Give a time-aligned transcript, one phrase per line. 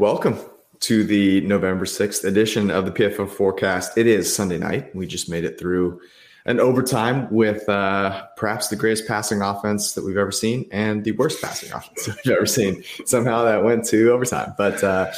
[0.00, 0.38] Welcome
[0.78, 3.98] to the November 6th edition of the PFF Forecast.
[3.98, 4.94] It is Sunday night.
[4.94, 6.00] We just made it through
[6.44, 11.10] an overtime with uh, perhaps the greatest passing offense that we've ever seen and the
[11.10, 12.84] worst passing offense we've ever seen.
[13.06, 14.54] Somehow that went to overtime.
[14.56, 15.10] But uh,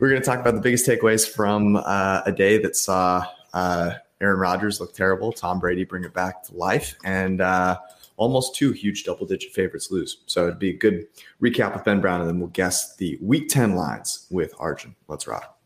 [0.00, 3.24] we're going to talk about the biggest takeaways from uh, a day that saw
[3.54, 7.78] uh, Aaron Rodgers look terrible, Tom Brady bring it back to life, and uh,
[8.16, 10.22] almost two huge double digit favorites lose.
[10.26, 11.06] So it'd be a good
[11.42, 14.94] recap with Ben Brown, and then we'll guess the week 10 lines with Arjun.
[15.08, 15.58] Let's rock.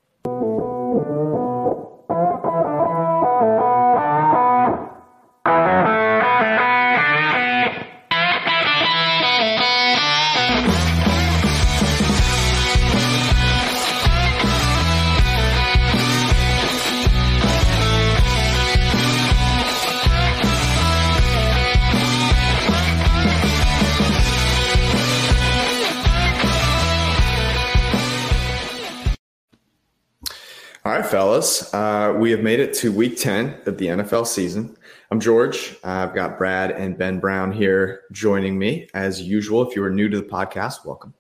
[31.11, 34.77] Fellas, uh, we have made it to week 10 of the NFL season.
[35.11, 35.77] I'm George.
[35.83, 39.69] I've got Brad and Ben Brown here joining me as usual.
[39.69, 41.13] If you are new to the podcast, welcome.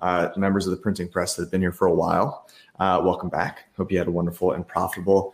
[0.00, 2.48] Uh, members of the printing press that have been here for a while,
[2.80, 3.66] uh, welcome back.
[3.76, 5.32] Hope you had a wonderful and profitable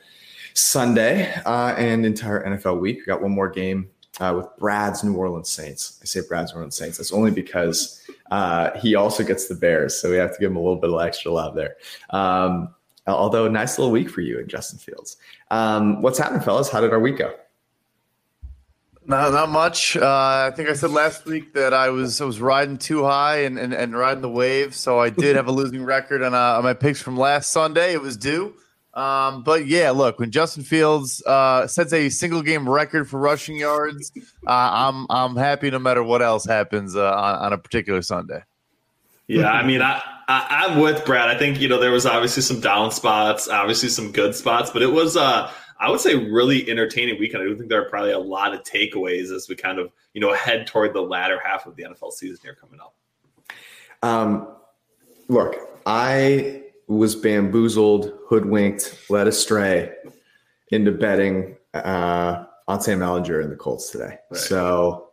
[0.52, 2.98] Sunday uh, and entire NFL week.
[2.98, 3.88] We got one more game
[4.20, 5.98] uh, with Brad's New Orleans Saints.
[6.02, 6.98] I say Brad's New Orleans Saints.
[6.98, 10.58] That's only because uh, he also gets the Bears, so we have to give him
[10.58, 11.76] a little bit of extra love there.
[12.10, 12.74] Um,
[13.06, 15.16] although nice little week for you and Justin Fields.
[15.50, 16.70] Um, what's happening, fellas?
[16.70, 17.34] How did our week go?
[19.04, 19.96] No, not much.
[19.96, 23.38] Uh, I think I said last week that I was I was riding too high
[23.38, 26.38] and, and, and riding the wave, so I did have a losing record on, uh,
[26.58, 27.94] on my picks from last Sunday.
[27.94, 28.54] It was due.
[28.94, 33.56] Um, but yeah, look, when Justin Fields uh, sets a single game record for rushing
[33.56, 34.12] yards,
[34.46, 38.42] uh, I'm I'm happy no matter what else happens uh, on, on a particular Sunday.
[39.26, 40.00] Yeah, I mean, I,
[40.48, 41.28] I am with Brad.
[41.28, 44.82] I think you know there was obviously some down spots, obviously some good spots, but
[44.82, 47.42] it was uh I would say really entertaining weekend.
[47.42, 50.20] I do think there are probably a lot of takeaways as we kind of you
[50.20, 52.94] know head toward the latter half of the NFL season here coming up.
[54.02, 54.48] Um,
[55.28, 55.56] look,
[55.86, 59.92] I was bamboozled, hoodwinked, led astray
[60.70, 64.18] into betting uh, on Sam Ehlinger and the Colts today.
[64.30, 64.40] Right.
[64.40, 65.10] So,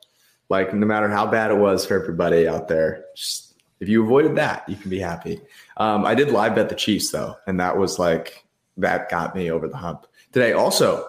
[0.50, 3.49] like, no matter how bad it was for everybody out there, just
[3.80, 5.42] if you avoided that, you can be happy.
[5.78, 8.46] Um, I did live bet the Chiefs though, and that was like
[8.78, 10.54] that got me over the hump today.
[10.54, 11.08] Also,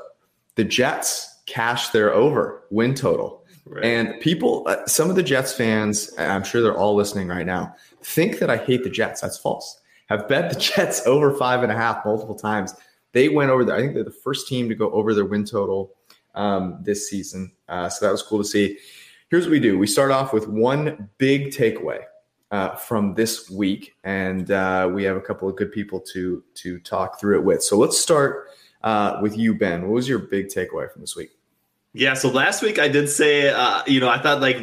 [0.54, 3.84] the Jets cashed their over win total, right.
[3.84, 7.74] and people, uh, some of the Jets fans, I'm sure they're all listening right now,
[8.02, 9.20] think that I hate the Jets.
[9.20, 9.80] That's false.
[10.06, 12.74] Have bet the Jets over five and a half multiple times.
[13.12, 13.74] They went over there.
[13.74, 15.96] I think they're the first team to go over their win total
[16.36, 17.50] um, this season.
[17.68, 18.78] Uh, so that was cool to see.
[19.30, 22.02] Here's what we do: we start off with one big takeaway
[22.50, 26.78] uh, from this week, and uh, we have a couple of good people to to
[26.80, 27.62] talk through it with.
[27.62, 28.48] So let's start
[28.82, 29.82] uh, with you, Ben.
[29.82, 31.30] What was your big takeaway from this week?
[31.92, 34.58] Yeah, so last week I did say, uh, you know, I thought like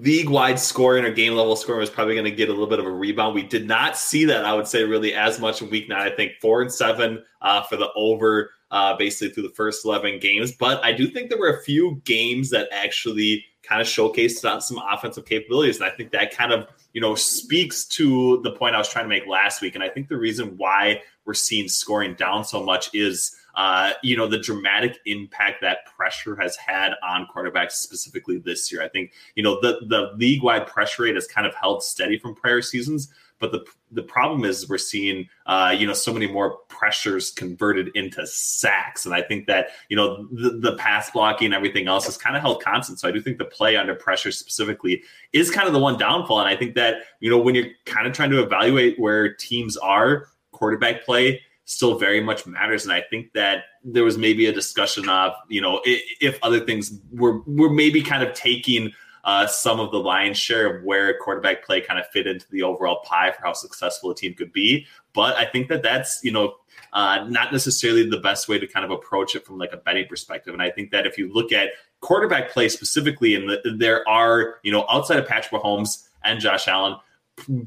[0.00, 2.78] league wide scoring or game level scoring was probably going to get a little bit
[2.78, 3.34] of a rebound.
[3.34, 6.06] We did not see that, I would say, really as much in week nine.
[6.06, 10.20] I think four and seven uh, for the over uh, basically through the first 11
[10.20, 10.52] games.
[10.52, 14.82] But I do think there were a few games that actually kind of showcased some
[14.90, 15.76] offensive capabilities.
[15.80, 19.04] And I think that kind of you know, speaks to the point I was trying
[19.04, 19.74] to make last week.
[19.74, 24.16] And I think the reason why we're seeing scoring down so much is, uh, you
[24.16, 28.82] know, the dramatic impact that pressure has had on quarterbacks specifically this year.
[28.82, 32.18] I think, you know, the, the league wide pressure rate has kind of held steady
[32.18, 36.26] from prior seasons, but the the problem is we're seeing uh, you know so many
[36.26, 41.46] more pressures converted into sacks, and I think that you know the, the pass blocking
[41.46, 43.00] and everything else is kind of held constant.
[43.00, 45.02] So I do think the play under pressure specifically
[45.32, 48.06] is kind of the one downfall, and I think that you know when you're kind
[48.06, 51.40] of trying to evaluate where teams are, quarterback play
[51.70, 52.84] still very much matters.
[52.84, 56.58] And I think that there was maybe a discussion of, you know, if, if other
[56.58, 58.92] things were were maybe kind of taking
[59.24, 62.62] uh, some of the lion's share of where quarterback play kind of fit into the
[62.62, 64.86] overall pie for how successful a team could be.
[65.12, 66.54] But I think that that's, you know,
[66.92, 70.06] uh, not necessarily the best way to kind of approach it from like a betting
[70.08, 70.54] perspective.
[70.54, 74.56] And I think that if you look at quarterback play specifically, and the, there are,
[74.62, 76.96] you know, outside of Patrick Mahomes and Josh Allen,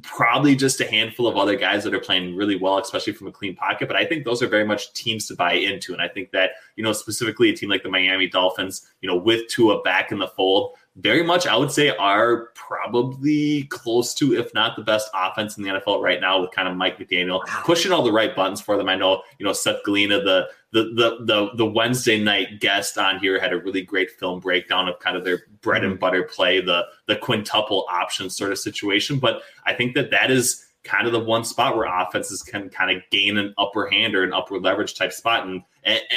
[0.04, 3.32] probably just a handful of other guys that are playing really well, especially from a
[3.32, 3.88] clean pocket.
[3.88, 5.94] But I think those are very much teams to buy into.
[5.94, 9.16] And I think that, you know, specifically a team like the Miami Dolphins, you know,
[9.16, 14.36] with Tua back in the fold, very much, I would say, are probably close to,
[14.36, 17.44] if not the best offense in the NFL right now, with kind of Mike McDaniel
[17.66, 18.88] pushing all the right buttons for them.
[18.88, 23.20] I know, you know, Seth Galina, the the the the, the Wednesday night guest on
[23.20, 26.00] here, had a really great film breakdown of kind of their bread and mm-hmm.
[26.00, 29.18] butter play, the the quintuple option sort of situation.
[29.18, 32.96] But I think that that is kind of the one spot where offenses can kind
[32.96, 35.64] of gain an upper hand or an upper leverage type spot, and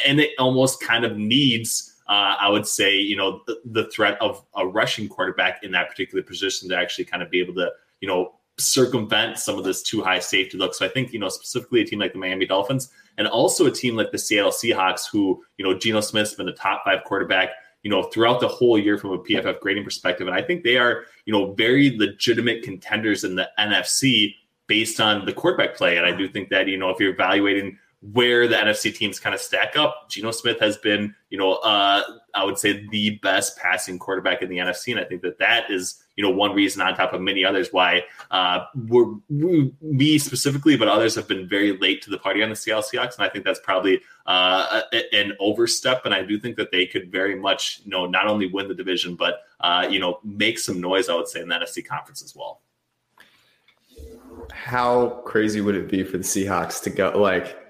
[0.06, 1.94] and it almost kind of needs.
[2.08, 5.88] Uh, I would say, you know, the, the threat of a rushing quarterback in that
[5.88, 9.82] particular position to actually kind of be able to, you know, circumvent some of this
[9.82, 10.74] too high safety look.
[10.74, 13.70] So I think, you know, specifically a team like the Miami Dolphins and also a
[13.70, 17.50] team like the Seattle Seahawks, who, you know, Geno Smith's been the top five quarterback,
[17.82, 20.26] you know, throughout the whole year from a PFF grading perspective.
[20.26, 24.34] And I think they are, you know, very legitimate contenders in the NFC
[24.66, 25.96] based on the quarterback play.
[25.96, 29.34] And I do think that, you know, if you're evaluating where the NFC teams kind
[29.34, 32.02] of stack up, Geno Smith has been, you know, uh,
[32.34, 34.92] I would say the best passing quarterback in the NFC.
[34.92, 37.68] And I think that that is, you know, one reason on top of many others
[37.72, 42.42] why uh, we're, we, me specifically, but others have been very late to the party
[42.42, 43.16] on the Seattle Seahawks.
[43.16, 44.82] And I think that's probably uh,
[45.12, 46.04] an overstep.
[46.04, 48.74] And I do think that they could very much, you know, not only win the
[48.74, 52.22] division, but, uh, you know, make some noise, I would say, in the NFC conference
[52.22, 52.60] as well.
[54.52, 57.65] How crazy would it be for the Seahawks to go like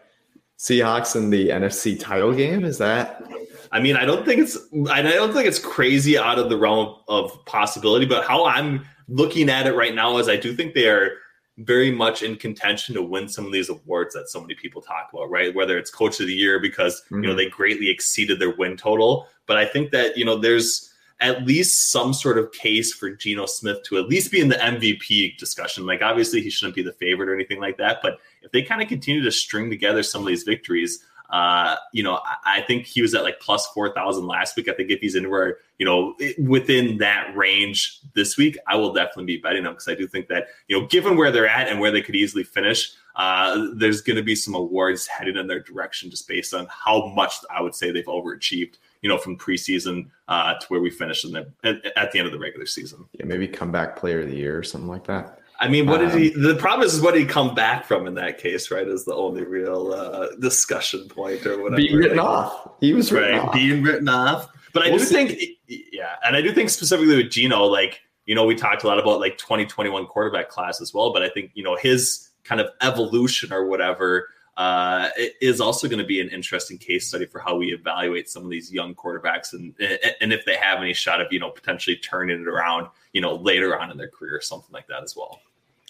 [0.67, 2.65] Seahawks in the NFC title game?
[2.65, 3.23] Is that
[3.71, 4.59] I mean, I don't think it's
[4.91, 9.49] I don't think it's crazy out of the realm of possibility, but how I'm looking
[9.49, 11.13] at it right now is I do think they are
[11.59, 15.09] very much in contention to win some of these awards that so many people talk
[15.13, 15.55] about, right?
[15.55, 17.17] Whether it's coach of the year because mm-hmm.
[17.17, 17.39] you know mm-hmm.
[17.39, 21.91] they greatly exceeded their win total, but I think that you know there's at least
[21.91, 25.87] some sort of case for Geno Smith to at least be in the MVP discussion.
[25.87, 28.83] Like obviously he shouldn't be the favorite or anything like that, but if they kind
[28.83, 32.87] of continue to string together some of these victories, uh, you know, I, I, think
[32.87, 34.69] he was at like plus 4,000 last week.
[34.69, 39.25] I think if he's anywhere, you know, within that range this week, I will definitely
[39.25, 41.81] be betting him because I do think that, you know, given where they're at and
[41.81, 45.61] where they could easily finish, uh, there's going to be some awards headed in their
[45.61, 50.08] direction just based on how much I would say they've overachieved, you know, from preseason
[50.26, 53.05] uh, to where we finished in the, at, at the end of the regular season.
[53.12, 55.38] Yeah, maybe comeback player of the year or something like that.
[55.61, 56.35] I mean, what did he?
[56.35, 58.73] Um, the problem is, what did he come back from in that case?
[58.73, 61.76] Right, is the only real uh, discussion point or whatever.
[61.76, 62.73] Being written like, off.
[62.81, 64.49] He was right being written off.
[64.73, 65.14] But I we'll do see.
[65.14, 68.88] think, yeah, and I do think specifically with Geno, like you know, we talked a
[68.88, 71.12] lot about like 2021 quarterback class as well.
[71.12, 75.11] But I think you know his kind of evolution or whatever uh,
[75.41, 78.50] is also going to be an interesting case study for how we evaluate some of
[78.50, 79.75] these young quarterbacks and
[80.20, 83.35] and if they have any shot of you know potentially turning it around you know
[83.35, 85.41] later on in their career or something like that as well.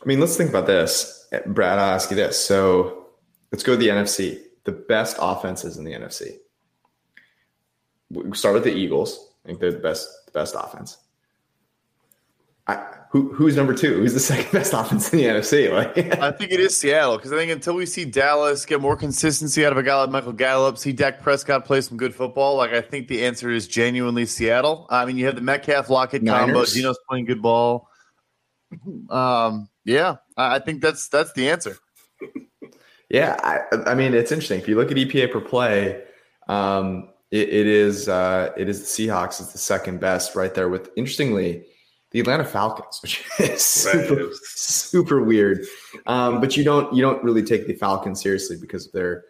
[0.03, 1.79] I mean, let's think about this, Brad.
[1.79, 2.39] I'll ask you this.
[2.39, 3.07] So
[3.51, 4.41] let's go to the NFC.
[4.65, 6.39] The best offenses in the NFC.
[8.11, 9.31] We start with the Eagles.
[9.45, 10.99] I think they're the best, the best offense.
[12.67, 13.95] I, who, who's number two?
[13.95, 15.73] Who's the second best offense in the NFC?
[15.73, 18.97] Like, I think it is Seattle because I think until we see Dallas get more
[18.97, 22.57] consistency out of a guy like Michael Gallup, see Dak Prescott play some good football,
[22.57, 24.87] like I think the answer is genuinely Seattle.
[24.91, 26.65] I mean, you have the Metcalf Lockett combo.
[26.65, 27.89] Geno's playing good ball.
[29.09, 31.79] Um, yeah, I think that's that's the answer.
[33.09, 34.59] Yeah, I, I mean it's interesting.
[34.59, 36.03] If you look at EPA per play,
[36.49, 40.69] um, it, it is uh, it is the Seahawks is the second best, right there
[40.69, 41.65] with interestingly
[42.13, 45.65] the Atlanta Falcons, which is super, super weird.
[46.07, 49.25] Um, but you don't you don't really take the Falcons seriously because of their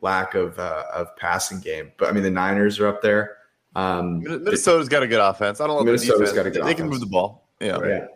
[0.00, 1.92] lack of uh, of passing game.
[1.98, 3.36] But I mean the Niners are up there.
[3.74, 5.60] Um, Minnesota's got a good offense.
[5.60, 5.84] I don't know.
[5.84, 6.62] Minnesota's got a good.
[6.62, 6.80] They offense.
[6.80, 7.48] can move the ball.
[7.60, 7.76] Yeah.
[7.76, 8.02] Right.
[8.02, 8.06] yeah.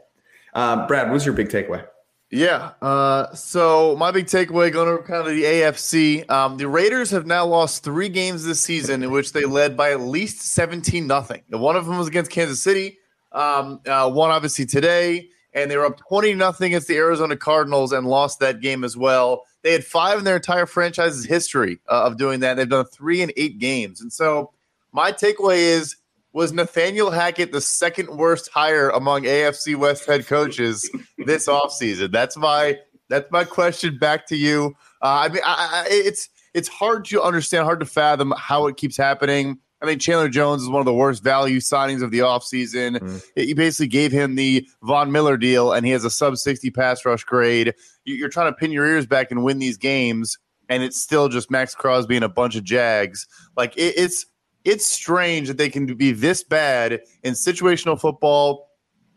[0.55, 1.87] Um, Brad, what's your big takeaway?
[2.31, 2.73] Yeah.
[2.83, 7.27] Uh, so my big takeaway going over kind of the AFC, um, the Raiders have
[7.27, 11.43] now lost three games this season in which they led by at least 17 nothing.
[11.51, 12.99] One of them was against Kansas City.
[13.37, 17.93] Um, uh, one obviously today, and they were up 20 nothing against the Arizona Cardinals
[17.93, 19.45] and lost that game as well.
[19.63, 22.57] They had five in their entire franchise's history uh, of doing that.
[22.57, 24.01] They've done three and eight games.
[24.01, 24.53] And so
[24.93, 25.97] my takeaway is
[26.33, 32.13] was Nathaniel Hackett the second worst hire among AFC West head coaches this offseason?
[32.13, 32.79] That's my
[33.09, 34.77] that's my question back to you.
[35.03, 38.77] Uh, I mean, I, I, it's it's hard to understand, hard to fathom how it
[38.77, 39.59] keeps happening.
[39.87, 42.99] I think Chandler Jones is one of the worst value signings of the offseason.
[42.99, 43.23] Mm.
[43.37, 47.05] You basically gave him the Von Miller deal, and he has a sub 60 pass
[47.05, 47.73] rush grade.
[48.05, 50.39] You're trying to pin your ears back and win these games,
[50.69, 53.29] and it's still just Maxx Crosby and a bunch of Jags.
[53.57, 54.27] Like, it, it's
[54.65, 58.69] it's strange that they can be this bad in situational football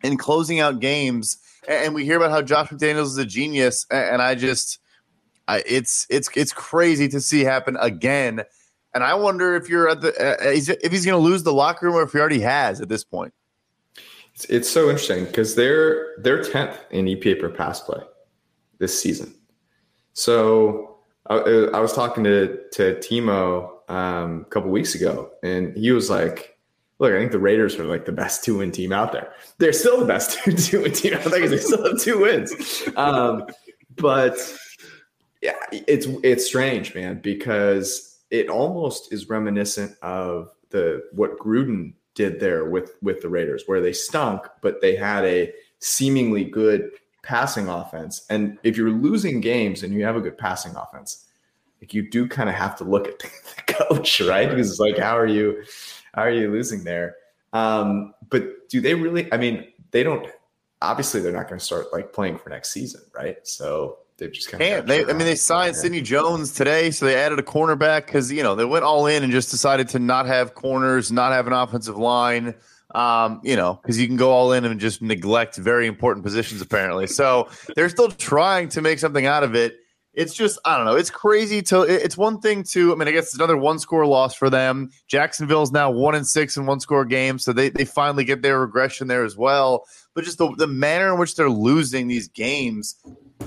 [0.04, 1.38] and closing out games.
[1.68, 4.78] And we hear about how Josh McDaniels is a genius, and I just,
[5.48, 8.44] I, it's it's it's crazy to see happen again.
[8.94, 11.86] And I wonder if you're at the uh, if he's going to lose the locker
[11.86, 13.34] room or if he already has at this point.
[14.34, 18.02] It's, it's so interesting because they're they're tenth in EPA per pass play
[18.80, 19.34] this season.
[20.14, 20.98] So
[21.30, 21.36] I,
[21.74, 26.58] I was talking to to Timo um, a couple weeks ago, and he was like,
[26.98, 29.34] "Look, I think the Raiders are like the best two win team out there.
[29.60, 32.54] They're still the best two win team out there because they still have two wins."
[32.96, 33.46] Um,
[33.98, 34.38] but
[35.42, 42.40] yeah, it's it's strange, man, because it almost is reminiscent of the what Gruden did
[42.40, 46.92] there with with the Raiders, where they stunk, but they had a seemingly good
[47.24, 48.26] passing offense.
[48.30, 51.26] And if you're losing games and you have a good passing offense,
[51.82, 54.50] like you do kind of have to look at the coach, right?
[54.50, 55.64] Because it's like, how are you,
[56.14, 57.16] how are you losing there?
[57.54, 59.32] Um, but do they really?
[59.34, 60.28] I mean, they don't.
[60.82, 63.46] Obviously, they're not going to start like playing for next season, right?
[63.46, 64.86] So they've just kind of.
[64.88, 65.82] They, I mean, they signed yeah.
[65.82, 69.24] Sidney Jones today, so they added a cornerback because you know they went all in
[69.24, 72.56] and just decided to not have corners, not have an offensive line.
[72.94, 76.60] Um, you know, because you can go all in and just neglect very important positions
[76.60, 77.06] apparently.
[77.06, 79.78] So they're still trying to make something out of it
[80.14, 80.96] it's just I don't know.
[80.96, 81.84] It's crazy to.
[81.84, 82.92] It's one thing to.
[82.92, 84.90] I mean, I guess it's another one score loss for them.
[85.08, 88.60] Jacksonville's now one and six in one score games, so they they finally get their
[88.60, 89.86] regression there as well.
[90.16, 92.96] But just the the manner in which they're losing these games,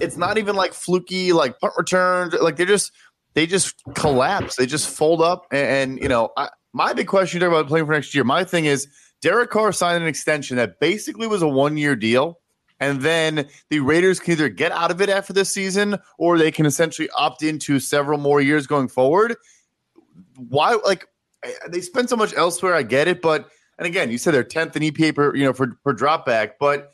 [0.01, 2.35] it's not even like fluky, like punt returns.
[2.35, 2.93] Like they just
[3.35, 4.57] they just collapse.
[4.57, 5.47] They just fold up.
[5.51, 8.25] And, and you know, I, my big question you talk about playing for next year.
[8.25, 8.89] My thing is
[9.21, 12.39] Derek Carr signed an extension that basically was a one year deal
[12.83, 16.51] and then the Raiders can either get out of it after this season or they
[16.51, 19.37] can essentially opt into several more years going forward.
[20.37, 21.07] Why, like,
[21.69, 22.75] they spend so much elsewhere.
[22.75, 25.53] I get it, but and again, you said they're tenth in EPA per you know
[25.53, 26.93] for for drop back, but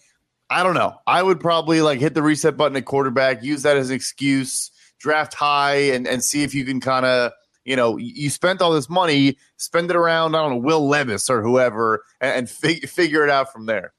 [0.51, 0.95] I don't know.
[1.07, 4.71] I would probably like hit the reset button at quarterback, use that as an excuse,
[4.99, 7.33] draft high, and and see if you can kind of
[7.65, 11.29] you know you spent all this money, spend it around I don't know Will Levis
[11.29, 13.93] or whoever, and, and fig- figure it out from there.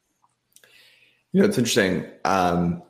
[1.32, 2.06] You know, it's interesting.
[2.26, 2.82] Um,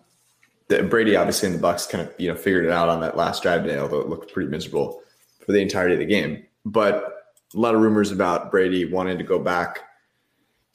[0.68, 3.44] Brady obviously in the Bucs kind of you know figured it out on that last
[3.44, 5.02] drive day, although it looked pretty miserable
[5.46, 6.46] for the entirety of the game.
[6.64, 7.16] But
[7.54, 9.82] a lot of rumors about Brady wanting to go back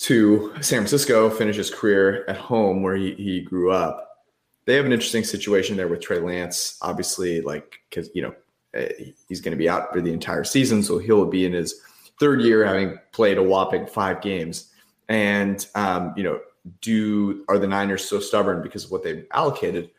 [0.04, 4.26] to San Francisco, finish his career at home where he, he grew up.
[4.66, 8.34] They have an interesting situation there with Trey Lance, obviously, like because you know
[8.75, 8.92] eh,
[9.28, 11.80] he's going to be out for the entire season, so he'll be in his
[12.20, 14.70] third year, having played a whopping five games.
[15.08, 16.38] And um, you know,
[16.82, 19.90] do are the Niners so stubborn because of what they've allocated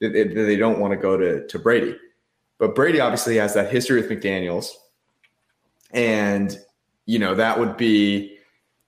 [0.00, 1.98] that they, they don't want to go to to Brady?
[2.56, 4.70] But Brady obviously has that history with McDaniels,
[5.90, 6.58] and
[7.04, 8.38] you know that would be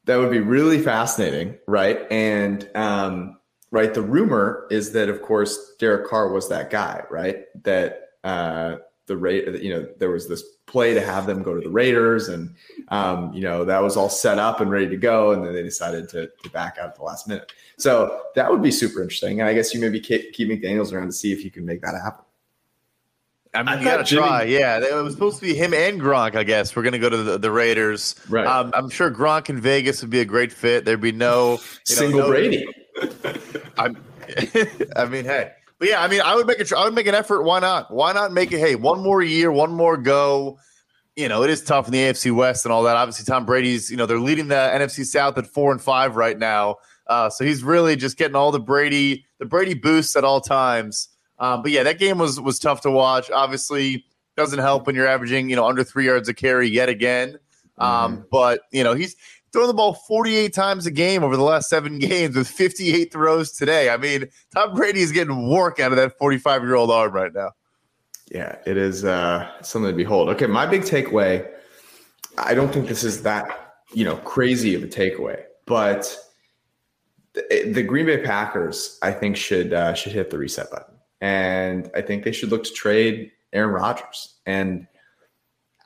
[0.05, 2.01] that would be really fascinating, right?
[2.11, 3.39] And um,
[3.71, 7.45] right, the rumor is that of course Derek Carr was that guy, right?
[7.63, 11.61] That uh, the rate, you know, there was this play to have them go to
[11.61, 12.55] the Raiders, and
[12.89, 15.63] um, you know that was all set up and ready to go, and then they
[15.63, 17.53] decided to, to back out at the last minute.
[17.79, 21.07] So that would be super interesting, and I guess you maybe keep, keep McDaniels around
[21.07, 22.25] to see if you can make that happen.
[23.55, 24.45] I mean, I you got to try.
[24.45, 26.37] Yeah, it was supposed to be him and Gronk.
[26.37, 28.15] I guess we're going to go to the, the Raiders.
[28.29, 28.47] Right.
[28.47, 30.87] Um, I'm sure Gronk in Vegas would be a great fit.
[30.87, 32.67] There'd be no single know, no, Brady.
[33.79, 33.97] I'm,
[34.97, 37.15] I mean, hey, but yeah, I mean, I would make a, I would make an
[37.15, 37.43] effort.
[37.43, 37.93] Why not?
[37.93, 38.59] Why not make it?
[38.59, 40.59] Hey, one more year, one more go.
[41.17, 42.97] You know, it is tough in the AFC West and all that.
[42.97, 43.91] Obviously, Tom Brady's.
[43.91, 46.77] You know, they're leading the NFC South at four and five right now.
[47.07, 51.09] Uh, so he's really just getting all the Brady, the Brady boosts at all times.
[51.43, 53.29] Um, but yeah, that game was was tough to watch.
[53.31, 54.07] Obviously,
[54.37, 57.37] doesn't help when you're averaging you know under three yards a carry yet again.
[57.79, 58.23] Um, mm-hmm.
[58.31, 59.17] But you know he's
[59.53, 63.53] throwing the ball 48 times a game over the last seven games with 58 throws
[63.53, 63.91] today.
[63.91, 67.35] I mean, Tom Brady is getting work out of that 45 year old arm right
[67.35, 67.51] now.
[68.31, 70.29] Yeah, it is uh, something to behold.
[70.31, 71.47] Okay, my big takeaway.
[72.39, 76.17] I don't think this is that you know crazy of a takeaway, but
[77.35, 80.92] the, the Green Bay Packers, I think, should uh, should hit the reset button,
[81.23, 84.35] and I think they should look to trade Aaron Rodgers.
[84.45, 84.89] And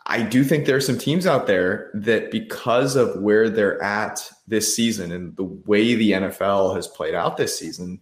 [0.06, 4.28] I do think there are some teams out there that, because of where they're at
[4.48, 8.00] this season and the way the NFL has played out this season,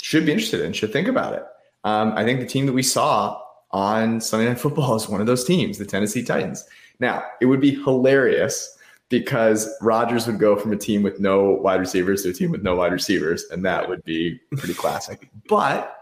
[0.00, 1.44] should be interested in, should think about it.
[1.84, 5.26] Um, I think the team that we saw on Sunday Night Football is one of
[5.26, 6.66] those teams, the Tennessee Titans.
[7.00, 8.76] Now, it would be hilarious
[9.08, 12.62] because Rodgers would go from a team with no wide receivers to a team with
[12.62, 15.30] no wide receivers, and that would be pretty classic.
[15.48, 15.97] But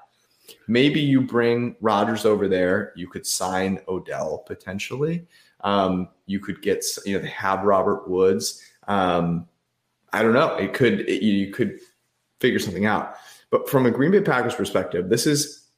[0.69, 2.93] Maybe you bring Rodgers over there.
[2.97, 5.27] You could sign Odell potentially.
[5.61, 8.63] Um, you could get, you know, they have Robert Woods.
[8.89, 9.49] Um,
[10.13, 10.55] I don't know.
[10.57, 11.79] It could, it, you could
[12.41, 13.17] figure something out.
[13.51, 15.69] But from a Green Bay Packers perspective, this is,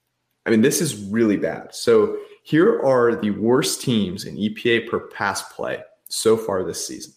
[0.46, 1.75] I mean, this is really bad.
[1.75, 7.12] So here are the worst teams in EPA per pass play so far this season.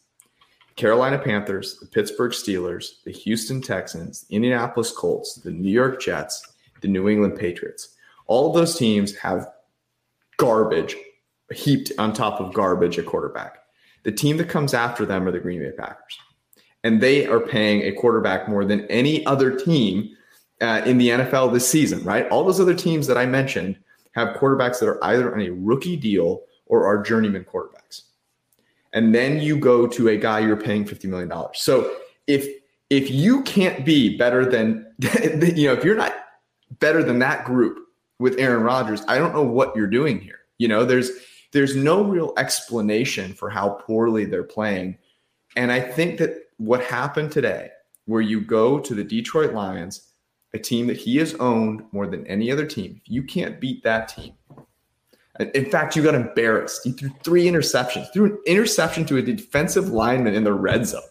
[0.75, 6.50] Carolina Panthers, the Pittsburgh Steelers, the Houston Texans, Indianapolis Colts, the New York Jets,
[6.81, 7.95] the New England Patriots.
[8.27, 9.47] All of those teams have
[10.37, 10.95] garbage
[11.53, 13.59] heaped on top of garbage at quarterback.
[14.03, 16.17] The team that comes after them are the Green Bay Packers.
[16.83, 20.15] And they are paying a quarterback more than any other team
[20.61, 22.27] uh, in the NFL this season, right?
[22.29, 23.77] All those other teams that I mentioned
[24.13, 28.03] have quarterbacks that are either on a rookie deal or are journeyman quarterbacks.
[28.93, 31.31] And then you go to a guy you're paying $50 million.
[31.53, 31.93] So
[32.27, 32.47] if
[32.89, 36.13] if you can't be better than you know, if you're not
[36.79, 37.79] better than that group
[38.19, 40.39] with Aaron Rodgers, I don't know what you're doing here.
[40.57, 41.11] You know, there's
[41.51, 44.97] there's no real explanation for how poorly they're playing.
[45.55, 47.71] And I think that what happened today,
[48.05, 50.13] where you go to the Detroit Lions,
[50.53, 53.83] a team that he has owned more than any other team, if you can't beat
[53.83, 54.33] that team,
[55.53, 56.85] in fact, you got embarrassed.
[56.85, 61.01] You threw three interceptions, threw an interception to a defensive lineman in the red zone.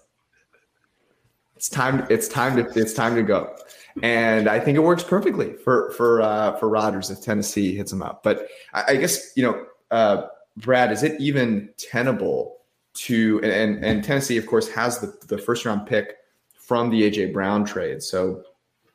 [1.57, 2.07] It's time.
[2.09, 2.81] It's time to.
[2.81, 3.55] It's time to go.
[4.03, 8.03] And I think it works perfectly for for uh, for Rodgers if Tennessee hits him
[8.03, 8.23] up.
[8.23, 10.27] But I, I guess you know, uh,
[10.57, 12.57] Brad, is it even tenable
[12.95, 16.17] to and and Tennessee, of course, has the the first round pick
[16.55, 18.03] from the AJ Brown trade.
[18.03, 18.43] So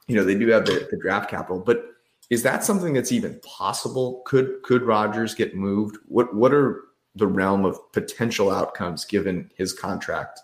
[0.07, 1.83] you know they do have the, the draft capital, but
[2.29, 4.21] is that something that's even possible?
[4.25, 5.97] Could could Rodgers get moved?
[6.07, 6.81] What what are
[7.15, 10.41] the realm of potential outcomes given his contract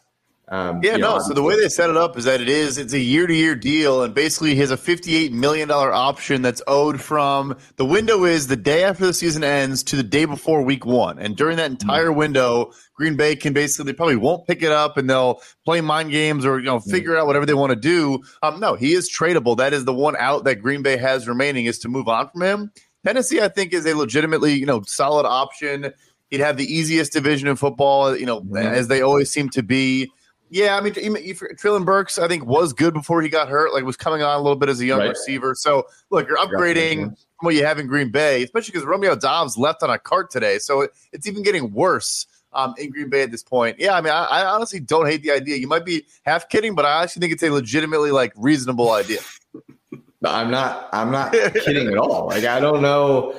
[0.51, 1.15] um, yeah, no.
[1.15, 3.25] Know, so the way they set it up is that it is it's a year
[3.25, 6.99] to year deal, and basically he has a fifty eight million dollar option that's owed
[6.99, 10.85] from the window is the day after the season ends to the day before week
[10.85, 12.19] one, and during that entire mm-hmm.
[12.19, 16.11] window, Green Bay can basically they probably won't pick it up, and they'll play mind
[16.11, 16.91] games or you know mm-hmm.
[16.91, 17.21] figure mm-hmm.
[17.21, 18.21] out whatever they want to do.
[18.43, 19.55] Um, no, he is tradable.
[19.55, 22.41] That is the one out that Green Bay has remaining is to move on from
[22.41, 22.71] him.
[23.05, 25.93] Tennessee, I think, is a legitimately you know solid option.
[26.29, 28.57] He'd have the easiest division in football, you know, mm-hmm.
[28.57, 30.11] as they always seem to be.
[30.53, 33.73] Yeah, I mean, Treylon Burks, I think, was good before he got hurt.
[33.73, 35.09] Like, was coming on a little bit as a young right.
[35.09, 35.55] receiver.
[35.55, 39.57] So, look, you're upgrading from what you have in Green Bay, especially because Romeo Doubs
[39.57, 40.59] left on a cart today.
[40.59, 43.77] So it, it's even getting worse um, in Green Bay at this point.
[43.79, 45.55] Yeah, I mean, I, I, honestly don't hate the idea.
[45.55, 49.19] You might be half kidding, but I actually think it's a legitimately like reasonable idea.
[50.25, 50.89] I'm not.
[50.91, 52.27] I'm not kidding at all.
[52.27, 53.33] Like, I don't know.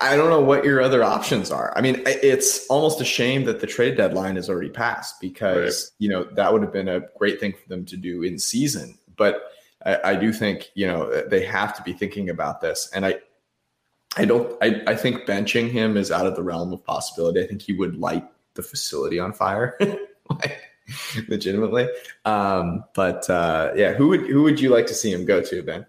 [0.00, 1.72] I don't know what your other options are.
[1.76, 5.96] I mean, it's almost a shame that the trade deadline is already passed because right.
[5.98, 8.98] you know that would have been a great thing for them to do in season.
[9.16, 9.42] But
[9.84, 13.20] I, I, do think you know they have to be thinking about this, and I,
[14.18, 14.54] I don't.
[14.62, 17.42] I, I think benching him is out of the realm of possibility.
[17.42, 19.78] I think he would light the facility on fire,
[20.30, 20.60] like,
[21.28, 21.88] legitimately.
[22.26, 25.62] Um, but uh, yeah, who would who would you like to see him go to,
[25.62, 25.86] Ben?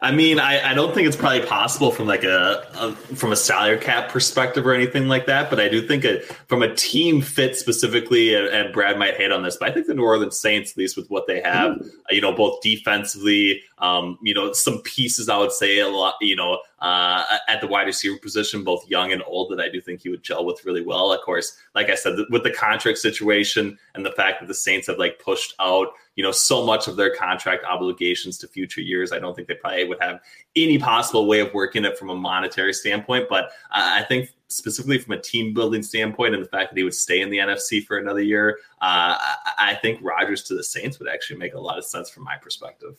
[0.00, 3.36] I mean, I, I don't think it's probably possible from like a, a, from a
[3.36, 5.50] salary cap perspective or anything like that.
[5.50, 9.32] But I do think it, from a team fit specifically, and, and, Brad might hate
[9.32, 11.80] on this, but I think the New Orleans Saints, at least with what they have,
[11.80, 16.14] uh, you know, both defensively, um, you know, some pieces I would say a lot,
[16.20, 19.80] you know, uh, at the wide receiver position, both young and old, that I do
[19.80, 21.12] think he would gel with really well.
[21.12, 24.86] Of course, like I said, with the contract situation and the fact that the Saints
[24.86, 29.12] have like pushed out, you know, so much of their contract obligations to future years,
[29.12, 30.18] I don't think they probably would have
[30.56, 33.28] any possible way of working it from a monetary standpoint.
[33.30, 36.92] But I think specifically from a team building standpoint and the fact that he would
[36.92, 39.14] stay in the NFC for another year, uh,
[39.58, 42.34] I think Rodgers to the Saints would actually make a lot of sense from my
[42.36, 42.98] perspective.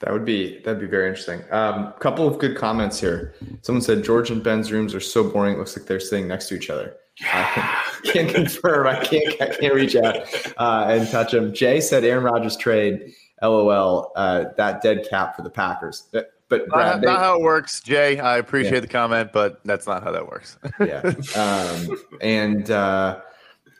[0.00, 1.40] That would be that'd be very interesting.
[1.50, 3.34] A um, couple of good comments here.
[3.62, 5.54] Someone said George and Ben's rooms are so boring.
[5.54, 6.96] It looks like they're sitting next to each other.
[7.22, 8.86] I can't confirm.
[8.86, 9.40] I can't.
[9.40, 10.16] I can't reach out
[10.58, 11.52] uh, and touch him.
[11.52, 13.14] Jay said Aaron Rodgers trade.
[13.42, 14.12] LOL.
[14.16, 16.08] Uh, that dead cap for the Packers.
[16.12, 18.18] But, but Brad, not, they, not, how it works, Jay.
[18.18, 18.80] I appreciate yeah.
[18.80, 20.58] the comment, but that's not how that works.
[20.80, 21.00] yeah.
[21.36, 23.20] Um, and uh,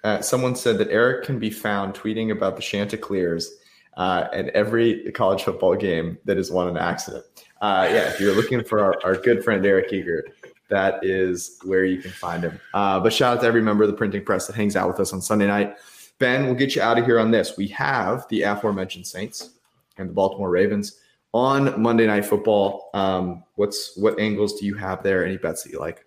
[0.04, 3.50] uh, someone said that Eric can be found tweeting about the Chanticleers
[3.96, 7.24] uh, at every college football game that is has won an accident.
[7.60, 10.24] Uh, yeah, if you're looking for our, our, good friend Eric Eager,
[10.70, 12.58] that is where you can find him.
[12.74, 15.00] Uh, but shout out to every member of the printing press that hangs out with
[15.00, 15.76] us on Sunday night.
[16.18, 17.56] Ben, we'll get you out of here on this.
[17.56, 19.50] We have the aforementioned Saints
[19.98, 21.00] and the Baltimore Ravens
[21.32, 22.90] on Monday Night Football.
[22.94, 25.24] Um, what's what angles do you have there?
[25.24, 26.04] Any bets that you like?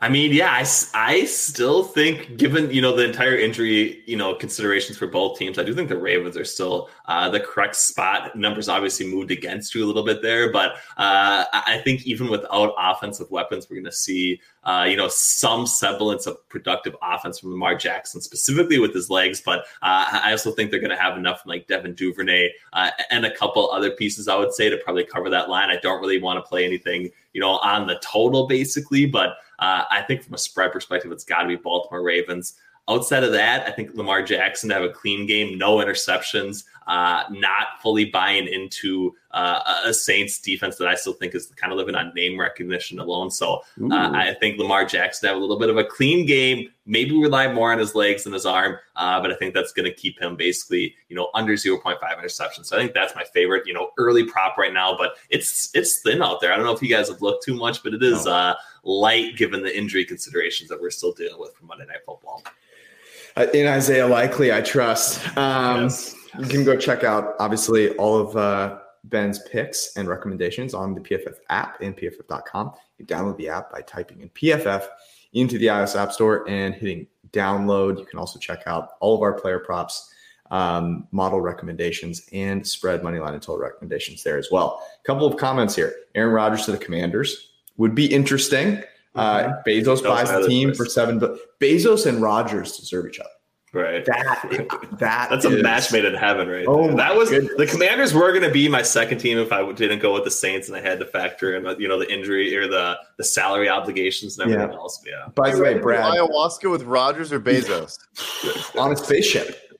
[0.00, 4.32] I mean, yeah, I, I still think, given you know the entire injury, you know
[4.32, 8.36] considerations for both teams, I do think the Ravens are still uh, the correct spot.
[8.36, 12.74] Numbers obviously moved against you a little bit there, but uh, I think even without
[12.78, 17.50] offensive weapons, we're going to see uh, you know some semblance of productive offense from
[17.50, 19.42] Lamar Jackson, specifically with his legs.
[19.44, 22.90] But uh, I also think they're going to have enough from like Devin Duvernay uh,
[23.10, 25.70] and a couple other pieces, I would say, to probably cover that line.
[25.70, 29.38] I don't really want to play anything you know on the total basically, but.
[29.58, 32.54] Uh, I think from a spread perspective, it's got to be Baltimore Ravens.
[32.88, 37.24] outside of that, I think Lamar Jackson to have a clean game, no interceptions, uh,
[37.30, 41.76] not fully buying into uh, a Saints defense that I still think is kind of
[41.76, 43.30] living on name recognition alone.
[43.30, 46.70] So uh, I think Lamar Jackson to have a little bit of a clean game,
[46.86, 49.84] maybe rely more on his legs and his arm, uh, but I think that's going
[49.84, 52.64] to keep him basically, you know, under 0.5 interceptions.
[52.64, 56.00] So I think that's my favorite, you know, early prop right now, but it's it's
[56.00, 56.54] thin out there.
[56.54, 58.54] I don't know if you guys have looked too much, but it is uh,
[58.88, 62.42] light given the injury considerations that we're still dealing with for Monday Night Football.
[63.36, 65.36] Uh, in Isaiah Likely, I trust.
[65.36, 66.16] Um, yes.
[66.38, 71.00] You can go check out, obviously, all of uh, Ben's picks and recommendations on the
[71.00, 72.72] PFF app and PFF.com.
[72.98, 74.86] You download the app by typing in PFF
[75.34, 77.98] into the iOS App Store and hitting download.
[77.98, 80.12] You can also check out all of our player props,
[80.50, 84.82] um, model recommendations, and spread money line and total recommendations there as well.
[85.02, 85.94] A couple of comments here.
[86.14, 87.47] Aaron Rodgers to the Commanders
[87.78, 88.82] would be interesting.
[89.14, 89.54] Uh.
[89.66, 93.30] Bezos buys the team for seven, but Bezos and Rodgers deserve each other.
[93.72, 94.04] Right.
[94.06, 94.98] That that
[95.30, 96.64] that's is, a match made in heaven, right?
[96.66, 96.96] Oh, there.
[96.96, 97.52] that was goodness.
[97.58, 100.30] the Commanders were going to be my second team if I didn't go with the
[100.30, 103.68] Saints and I had to factor in you know the injury or the the salary
[103.68, 104.78] obligations and everything yeah.
[104.78, 105.02] else.
[105.06, 105.28] Yeah.
[105.34, 107.98] By the way, Brad, ayahuasca with Rodgers or Bezos
[108.78, 109.76] on a spaceship.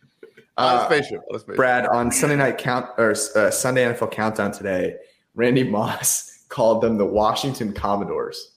[0.58, 1.22] on a spaceship.
[1.30, 1.56] On a spaceship.
[1.56, 4.96] Brad on Sunday night count or uh, Sunday NFL countdown today.
[5.34, 8.54] Randy Moss called them the Washington Commodores.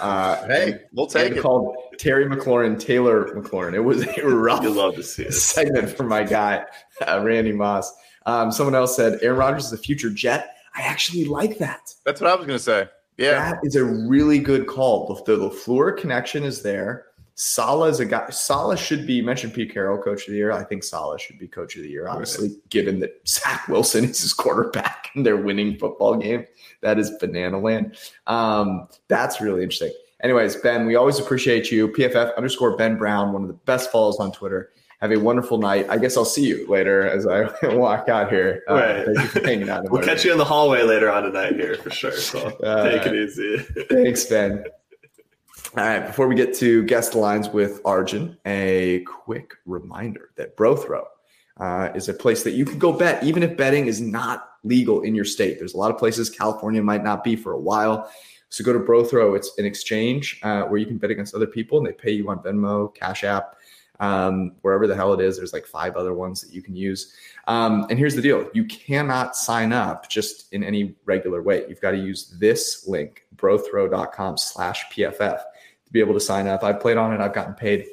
[0.00, 1.42] Uh, hey, we'll take it.
[1.42, 3.74] Called Terry McLaurin, Taylor McLaurin.
[3.74, 5.32] It was a rough you love to see it.
[5.32, 6.64] segment for my guy,
[7.06, 7.92] uh, Randy Moss.
[8.26, 10.56] Um, someone else said Aaron Rodgers is a future Jet.
[10.74, 11.92] I actually like that.
[12.04, 12.88] That's what I was going to say.
[13.16, 15.22] Yeah, that is a really good call.
[15.24, 17.06] The, the LaFleur connection is there.
[17.36, 18.28] Saleh is a guy.
[18.30, 19.54] Saleh should be mentioned.
[19.54, 20.52] Pete Carroll, coach of the year.
[20.52, 22.08] I think Saleh should be coach of the year.
[22.08, 22.70] Obviously, right.
[22.70, 26.46] given that Zach Wilson is his quarterback and they're winning football game,
[26.82, 27.96] that is banana land.
[28.26, 29.92] Um, that's really interesting.
[30.22, 31.88] Anyways, Ben, we always appreciate you.
[31.88, 34.70] PFF underscore Ben Brown, one of the best follows on Twitter.
[35.00, 35.86] Have a wonderful night.
[35.90, 38.62] I guess I'll see you later as I walk out here.
[38.70, 39.04] Uh, right.
[39.04, 39.84] Thank you for hanging out.
[39.90, 42.12] we'll catch you in the hallway later on tonight here for sure.
[42.12, 43.58] So take it easy.
[43.90, 44.64] thanks, Ben.
[45.76, 46.06] All right.
[46.06, 51.02] Before we get to guest lines with Arjun, a quick reminder that Brothrow
[51.56, 55.00] uh, is a place that you can go bet, even if betting is not legal
[55.00, 55.58] in your state.
[55.58, 58.08] There's a lot of places California might not be for a while.
[58.50, 59.34] So go to Brothrow.
[59.36, 62.30] It's an exchange uh, where you can bet against other people, and they pay you
[62.30, 63.56] on Venmo, Cash App,
[63.98, 65.36] um, wherever the hell it is.
[65.36, 67.12] There's like five other ones that you can use.
[67.48, 71.64] Um, and here's the deal: you cannot sign up just in any regular way.
[71.68, 75.42] You've got to use this link, brothrow.com/pff, to
[75.94, 76.62] be able to sign up.
[76.62, 77.20] I've played on it.
[77.20, 77.86] I've gotten paid.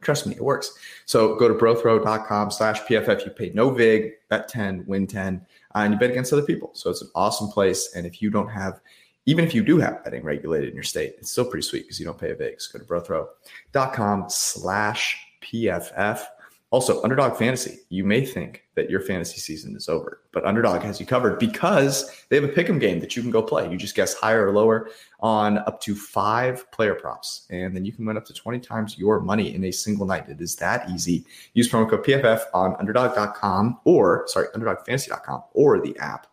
[0.00, 0.72] Trust me, it works.
[1.04, 3.24] So go to brothrow.com slash PFF.
[3.24, 6.70] You pay no VIG, bet 10, win 10, uh, and you bet against other people.
[6.72, 7.92] So it's an awesome place.
[7.94, 8.80] And if you don't have,
[9.26, 12.00] even if you do have betting regulated in your state, it's still pretty sweet because
[12.00, 12.62] you don't pay a VIG.
[12.62, 16.22] So go to brothrow.com slash PFF.
[16.70, 17.80] Also, Underdog Fantasy.
[17.90, 22.24] You may think that your fantasy season is over, but Underdog has you covered because
[22.28, 23.70] they have a pick'em game that you can go play.
[23.70, 24.88] You just guess higher or lower
[25.20, 28.96] on up to five player props, and then you can win up to 20 times
[28.96, 30.30] your money in a single night.
[30.30, 31.26] It is that easy.
[31.52, 36.26] Use promo code PFF on underdog.com or, sorry, underdogfantasy.com or the app,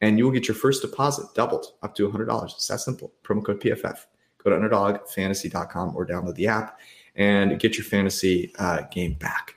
[0.00, 2.44] and you will get your first deposit doubled up to $100.
[2.46, 3.12] It's that simple.
[3.22, 4.06] Promo code PFF.
[4.42, 6.80] Go to underdogfantasy.com or download the app
[7.14, 9.54] and get your fantasy uh, game back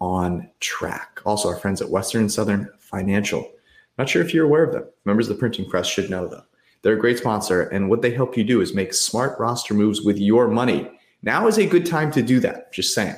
[0.00, 1.20] on track.
[1.24, 3.50] Also, our friends at Western Southern Financial.
[3.98, 4.84] Not sure if you're aware of them.
[5.04, 6.42] Members of the printing press should know, them.
[6.82, 10.02] They're a great sponsor, and what they help you do is make smart roster moves
[10.02, 10.90] with your money.
[11.22, 12.72] Now is a good time to do that.
[12.72, 13.16] Just saying.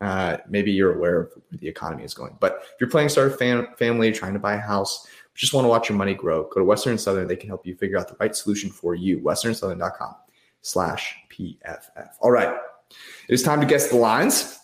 [0.00, 2.36] Uh, maybe you're aware of where the economy is going.
[2.40, 5.52] But if you're planning to start a fam- family, trying to buy a house, just
[5.52, 7.26] want to watch your money grow, go to Western Southern.
[7.26, 9.20] They can help you figure out the right solution for you.
[9.20, 10.14] WesternSouthern.com
[10.62, 12.08] slash PFF.
[12.20, 12.56] All right.
[13.28, 14.58] It is time to guess the lines.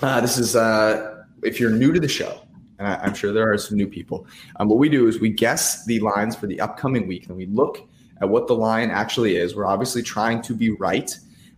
[0.00, 2.40] Uh, this is uh, if you're new to the show,
[2.78, 4.28] and I, am sure there are some new people.
[4.60, 7.46] Um, what we do is we guess the lines for the upcoming week, and we
[7.46, 7.88] look
[8.20, 9.56] at what the line actually is.
[9.56, 11.12] We're obviously trying to be right,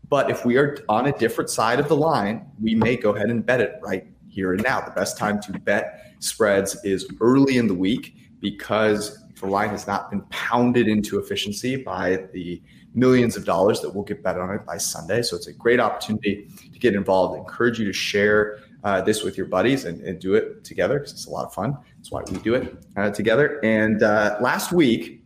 [0.08, 3.28] but if we are on a different side of the line, we may go ahead
[3.28, 4.80] and bet it right here and now.
[4.80, 9.86] The best time to bet spreads is early in the week because the line has
[9.86, 12.62] not been pounded into efficiency by the
[12.94, 15.22] millions of dollars that will get bet on it by Sunday.
[15.22, 17.36] So it's a great opportunity to get involved.
[17.36, 20.98] I encourage you to share uh, this with your buddies and, and do it together
[20.98, 21.76] because it's a lot of fun.
[21.96, 23.60] That's why we do it uh, together.
[23.64, 25.22] And uh, last week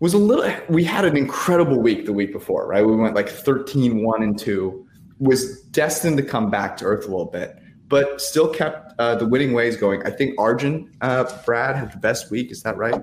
[0.00, 2.84] was a little, we had an incredible week the week before, right?
[2.84, 4.86] We went like 13, 1 and 2,
[5.18, 7.56] was destined to come back to earth a little bit,
[7.88, 10.04] but still kept uh, the winning ways going.
[10.04, 12.50] I think Arjun, uh, Brad, had the best week.
[12.50, 13.02] Is that right?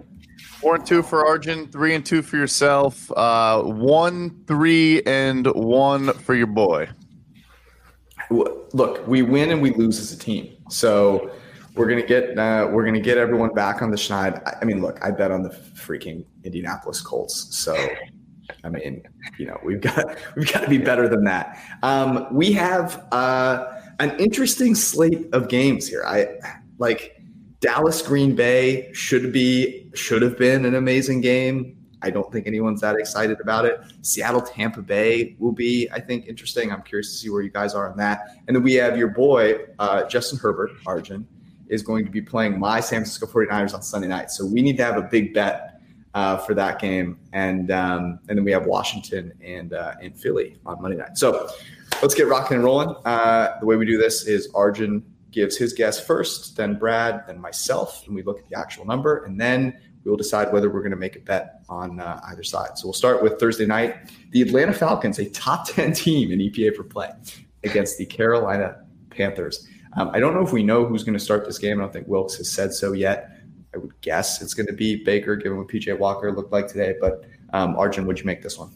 [0.62, 6.14] Four and two for Arjun, three and two for yourself, uh, one, three, and one
[6.14, 6.88] for your boy.
[8.30, 10.56] look, we win and we lose as a team.
[10.70, 11.32] So
[11.76, 14.40] we're gonna get uh, we're gonna get everyone back on the schneid.
[14.62, 17.58] I mean, look, I bet on the freaking Indianapolis Colts.
[17.58, 17.76] So
[18.64, 19.02] I mean,
[19.40, 21.58] you know, we've got we've got to be better than that.
[21.82, 26.04] Um, we have uh, an interesting slate of games here.
[26.06, 26.28] I
[26.78, 27.21] like
[27.62, 31.78] Dallas Green Bay should be should have been an amazing game.
[32.02, 33.80] I don't think anyone's that excited about it.
[34.02, 36.72] Seattle Tampa Bay will be, I think, interesting.
[36.72, 38.38] I'm curious to see where you guys are on that.
[38.48, 41.28] And then we have your boy uh, Justin Herbert, Arjun,
[41.68, 44.32] is going to be playing my San Francisco 49ers on Sunday night.
[44.32, 45.80] So we need to have a big bet
[46.16, 50.58] uh, for that game, and um, and then we have Washington and uh, and Philly
[50.66, 51.18] on Monday night.
[51.18, 51.48] So
[52.02, 52.96] let's get rocking and rolling.
[53.06, 57.40] Uh, the way we do this is Arjun gives his guess first, then Brad, then
[57.40, 60.82] myself, and we look at the actual number, and then we will decide whether we're
[60.82, 62.78] going to make a bet on uh, either side.
[62.78, 64.12] So we'll start with Thursday night.
[64.32, 67.10] The Atlanta Falcons, a top 10 team in EPA per play,
[67.64, 69.68] against the Carolina Panthers.
[69.98, 71.80] Um, I don't know if we know who's going to start this game.
[71.80, 73.30] I don't think Wilks has said so yet.
[73.74, 76.96] I would guess it's going to be Baker, given what PJ Walker looked like today.
[77.00, 78.72] But um, Arjun, would you make this one?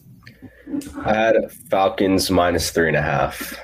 [1.04, 3.58] I had Falcons minus three and a half.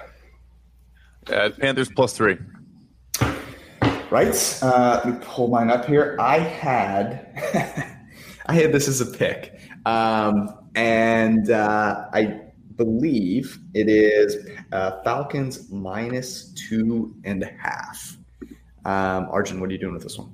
[1.30, 2.38] Uh, Panthers plus three.
[4.12, 4.58] Right.
[4.60, 6.18] Uh, let me pull mine up here.
[6.20, 7.32] I had,
[8.46, 12.42] I had this as a pick, um, and uh, I
[12.76, 14.36] believe it is
[14.70, 18.18] uh, Falcons minus two and a half.
[18.84, 20.30] Um, Arjun, what are you doing with this one?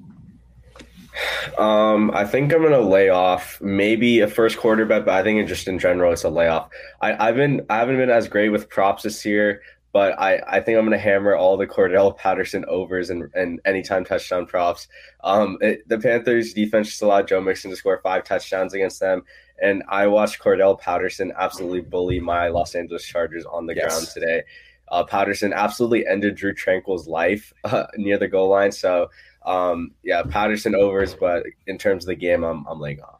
[1.57, 5.47] Um, I think I'm gonna lay off maybe a first quarter bet, but I think
[5.47, 6.69] just in general it's a layoff.
[7.01, 10.61] I, I've been I haven't been as great with props this year, but I, I
[10.61, 14.88] think I'm gonna hammer all the Cordarrelle Patterson overs and, and anytime touchdown props.
[15.24, 19.22] Um, it, the Panthers defense just allowed Joe Mixon to score five touchdowns against them,
[19.62, 23.87] and I watched Cordarrelle Patterson absolutely bully my Los Angeles Chargers on the yes.
[23.87, 24.42] ground today.
[24.88, 29.11] Uh, Patterson absolutely ended Drue Tranquill's life uh, near the goal line, so
[29.46, 33.17] um, yeah, Patterson overs, but in terms of the game, I'm I'm laying off.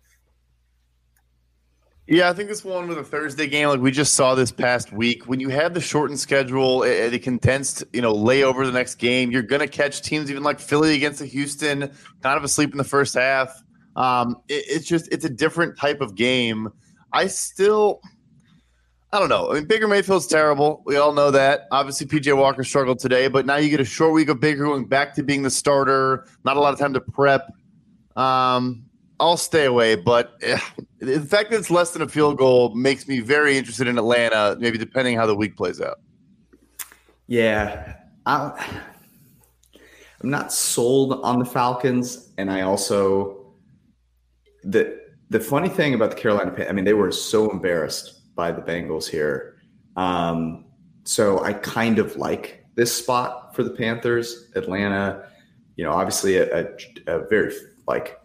[2.11, 4.95] Yeah, I think this one with a Thursday game, like we just saw this past
[4.95, 9.31] week, when you have the shortened schedule, a condensed, you know, layover the next game,
[9.31, 11.81] you're going to catch teams even like Philly against the Houston,
[12.23, 13.63] kind of asleep in the first half.
[13.95, 16.71] Um, it, it's just it's a different type of game.
[17.13, 18.01] I still
[19.13, 19.51] I don't know.
[19.51, 20.83] I mean, Baker Mayfield's terrible.
[20.87, 21.67] We all know that.
[21.73, 24.87] Obviously, PJ Walker struggled today, but now you get a short week of Baker going
[24.87, 26.27] back to being the starter.
[26.43, 27.53] Not a lot of time to prep.
[28.17, 28.88] Um,
[29.21, 30.59] I'll stay away, but eh,
[31.01, 34.57] the fact that it's less than a field goal makes me very interested in Atlanta.
[34.59, 36.01] Maybe depending how the week plays out.
[37.27, 38.53] Yeah, I'm,
[40.23, 43.55] I'm not sold on the Falcons, and I also
[44.63, 44.99] the
[45.31, 46.67] the funny thing about the Carolina.
[46.69, 49.57] I mean, they were so embarrassed by the Bengals here.
[49.97, 50.65] Um,
[51.05, 54.51] so I kind of like this spot for the Panthers.
[54.55, 55.29] Atlanta,
[55.77, 56.67] you know, obviously a, a,
[57.07, 57.53] a very
[57.87, 58.18] like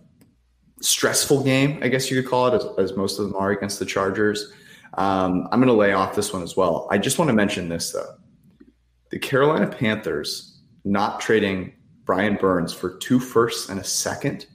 [0.84, 3.80] stressful game, I guess you could call it, as, as most of them are against
[3.80, 4.52] the Chargers.
[4.96, 6.88] Um, I'm going to lay off this one as well.
[6.92, 8.16] I just want to mention this though:
[9.10, 11.74] the Carolina Panthers not trading
[12.06, 14.46] Brian Burns for two firsts and a second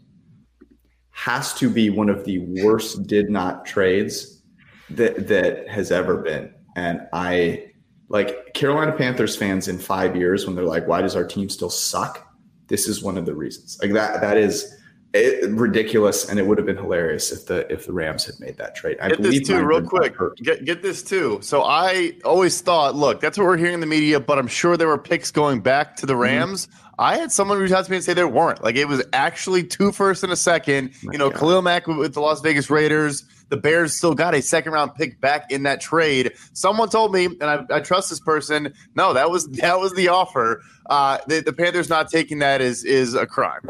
[1.11, 4.43] has to be one of the worst did not trades
[4.91, 6.55] that that has ever been.
[6.77, 7.73] And I
[8.09, 11.71] like Carolina Panthers fans in five years when they're like, why does our team still
[11.71, 12.25] suck?
[12.69, 13.79] This is one of the reasons.
[13.83, 14.78] Like that that is
[15.15, 18.59] it, ridiculous, and it would have been hilarious if the if the Rams had made
[18.59, 18.99] that trade.
[19.01, 20.15] I get this too, real quick.
[20.37, 21.39] Get get this too.
[21.41, 24.77] So I always thought, look, that's what we're hearing in the media, but I'm sure
[24.77, 26.23] there were picks going back to the mm-hmm.
[26.23, 26.67] Rams.
[26.67, 26.85] Mm-hmm.
[27.01, 28.63] I had someone reach out to me and say there weren't.
[28.63, 30.93] Like it was actually two first and a second.
[31.03, 31.39] My you know, God.
[31.39, 33.25] Khalil Mack with the Las Vegas Raiders.
[33.49, 36.35] The Bears still got a second round pick back in that trade.
[36.53, 38.75] Someone told me, and I, I trust this person.
[38.95, 40.61] No, that was that was the offer.
[40.91, 43.63] Uh, the, the Panthers not taking that is is a crime.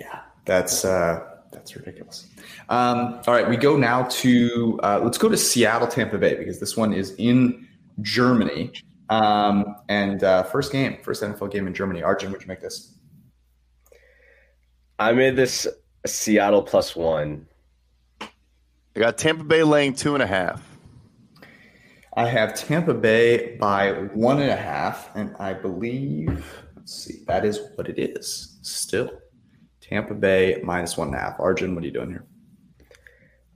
[0.00, 2.26] Yeah, that's uh, that's ridiculous.
[2.70, 6.58] Um, all right, we go now to uh, let's go to Seattle, Tampa Bay because
[6.58, 7.68] this one is in
[8.00, 8.72] Germany.
[9.10, 12.02] Um, and uh, first game, first NFL game in Germany.
[12.02, 12.94] Arjun, would you make this?
[14.98, 15.66] I made this
[16.06, 17.46] Seattle plus one.
[18.22, 20.66] I got Tampa Bay laying two and a half.
[22.14, 27.44] I have Tampa Bay by one and a half, and I believe, let's see, that
[27.44, 29.10] is what it is still.
[29.90, 31.40] Tampa Bay minus one and a half.
[31.40, 32.24] Arjun, what are you doing here?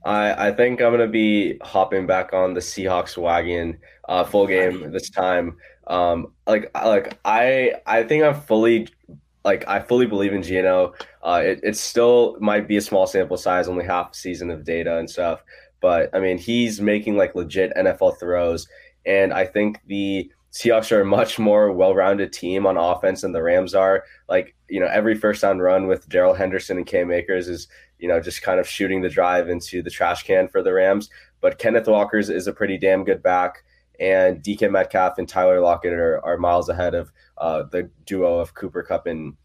[0.05, 4.91] I, I think I'm gonna be hopping back on the Seahawks wagon, uh, full game
[4.91, 5.57] this time.
[5.87, 8.87] Um, like like I I think I'm fully
[9.43, 10.93] like I fully believe in Geno.
[11.23, 14.63] Uh, it, it still might be a small sample size, only half a season of
[14.63, 15.43] data and stuff.
[15.81, 18.67] But I mean, he's making like legit NFL throws,
[19.05, 23.43] and I think the Seahawks are a much more well-rounded team on offense than the
[23.43, 24.05] Rams are.
[24.29, 27.67] Like you know, every first down run with Darrell Henderson and Cam Akers is
[27.99, 31.09] you know just kind of shooting the drive into the trash can for the Rams.
[31.41, 33.65] But Kenneth Walker's is a pretty damn good back,
[33.99, 38.53] and DK Metcalf and Tyler Lockett are, are miles ahead of uh, the duo of
[38.53, 39.35] Cooper Kupp and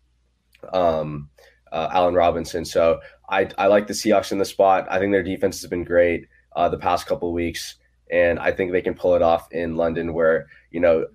[0.73, 1.29] um,
[1.73, 2.65] uh, Allen Robinson.
[2.65, 4.87] So I, I like the Seahawks in the spot.
[4.89, 7.75] I think their defense has been great uh, the past couple weeks,
[8.13, 11.07] and I think they can pull it off in London, where you know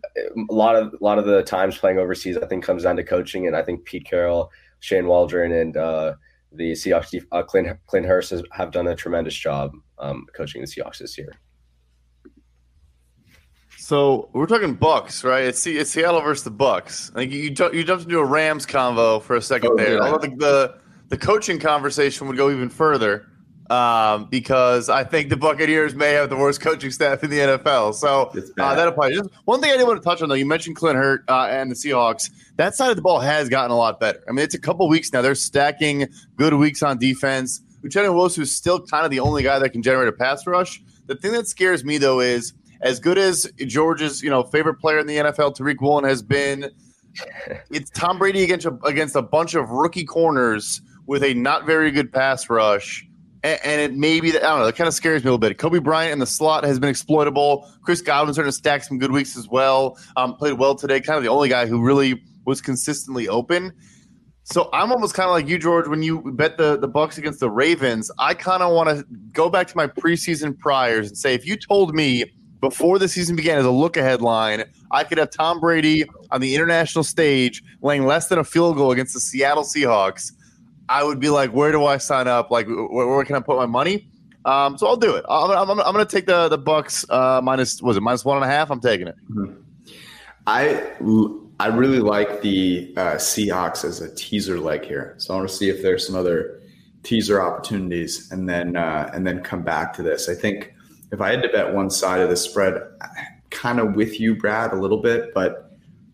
[0.50, 3.04] a lot of a lot of the times playing overseas, I think comes down to
[3.04, 6.14] coaching, and I think Pete Carroll, Shane Waldron, and uh,
[6.52, 10.68] the Seahawks, uh, Clint, Clint Hurtt has, have done a tremendous job um, coaching the
[10.68, 11.32] Seahawks this year.
[13.78, 15.44] So we're talking Bucks, right?
[15.44, 17.12] It's, it's Seattle versus the Bucks.
[17.14, 17.42] I think you
[17.72, 19.98] you jumped into a Rams convo for a second oh, there.
[19.98, 20.00] Yeah.
[20.00, 20.76] Although the, the,
[21.10, 23.28] the coaching conversation would go even further
[23.70, 27.96] um, because I think the Buccaneers may have the worst coaching staff in the NFL.
[27.96, 29.16] So uh, that applies.
[29.16, 31.48] Just one thing I did want to touch on though, you mentioned Clint Hurtt uh,
[31.50, 32.30] and the Seahawks.
[32.58, 34.24] That side of the ball has gotten a lot better.
[34.28, 35.22] I mean, it's a couple weeks now.
[35.22, 37.62] They're stacking good weeks on defense.
[37.84, 40.82] Uchenna Nwosu is still kind of the only guy that can generate a pass rush.
[41.08, 45.00] The thing that scares me though is as good as George's, you know, favorite player
[45.00, 46.70] in the NFL, Tariq Woolen, has been,
[47.72, 51.92] it's Tom Brady against a, against a bunch of rookie corners with a not very
[51.92, 53.08] good pass rush.
[53.46, 55.60] And, and it maybe, I don't know, it kind of scares me a little bit.
[55.60, 57.72] Coby Bryant in the slot has been exploitable.
[57.84, 60.00] Chris Godwin's starting to stack some good weeks as well.
[60.18, 61.00] Um, played well today.
[61.00, 63.72] Kind of the only guy who really was consistently open.
[64.46, 65.88] So I'm almost kind of like you, George.
[65.88, 69.48] When you bet the the Bucks against the Ravens, I kind of want to go
[69.50, 72.26] back to my preseason priors and say, if you told me
[72.62, 76.42] before the season began as a look ahead line, I could have Tom Brady on
[76.42, 80.32] the international stage laying less than a field goal against the Seattle Seahawks.
[80.88, 82.52] I would be like, where do I sign up?
[82.52, 84.08] Like, where, where can I put my money?
[84.46, 85.26] Um, so I'll do it.
[85.28, 88.38] I'm, I'm, I'm going to take the the Bucks uh, minus was it minus one
[88.38, 88.70] and a half?
[88.70, 89.16] I'm taking it.
[89.32, 89.62] Mm-hmm.
[90.46, 90.94] I
[91.60, 95.16] I really like the uh, Seahawks as a teaser leg here.
[95.18, 96.62] So I want to see if there's some other
[97.02, 100.30] teaser opportunities, and then uh, and then come back to this.
[100.30, 100.74] I think
[101.12, 102.80] if I had to bet one side of the spread,
[103.50, 105.72] kind of with you, Brad, a little bit, but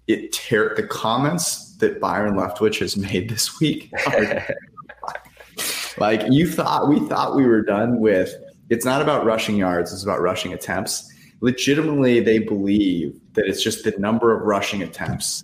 [0.08, 3.92] it tear the comments that Byron Leftwich has made this week.
[5.98, 8.34] like you thought, we thought we were done with.
[8.70, 11.12] It's not about rushing yards; it's about rushing attempts.
[11.42, 15.44] Legitimately, they believe that it's just the number of rushing attempts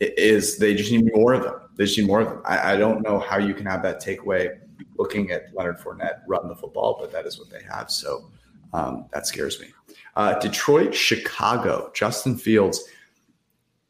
[0.00, 1.54] is they just need more of them.
[1.76, 2.42] They just need more of them.
[2.44, 4.56] I, I don't know how you can have that takeaway
[4.96, 7.90] looking at Leonard Fournette run the football, but that is what they have.
[7.90, 8.30] So
[8.72, 9.68] um, that scares me.
[10.16, 12.84] Uh, Detroit, Chicago, Justin Fields.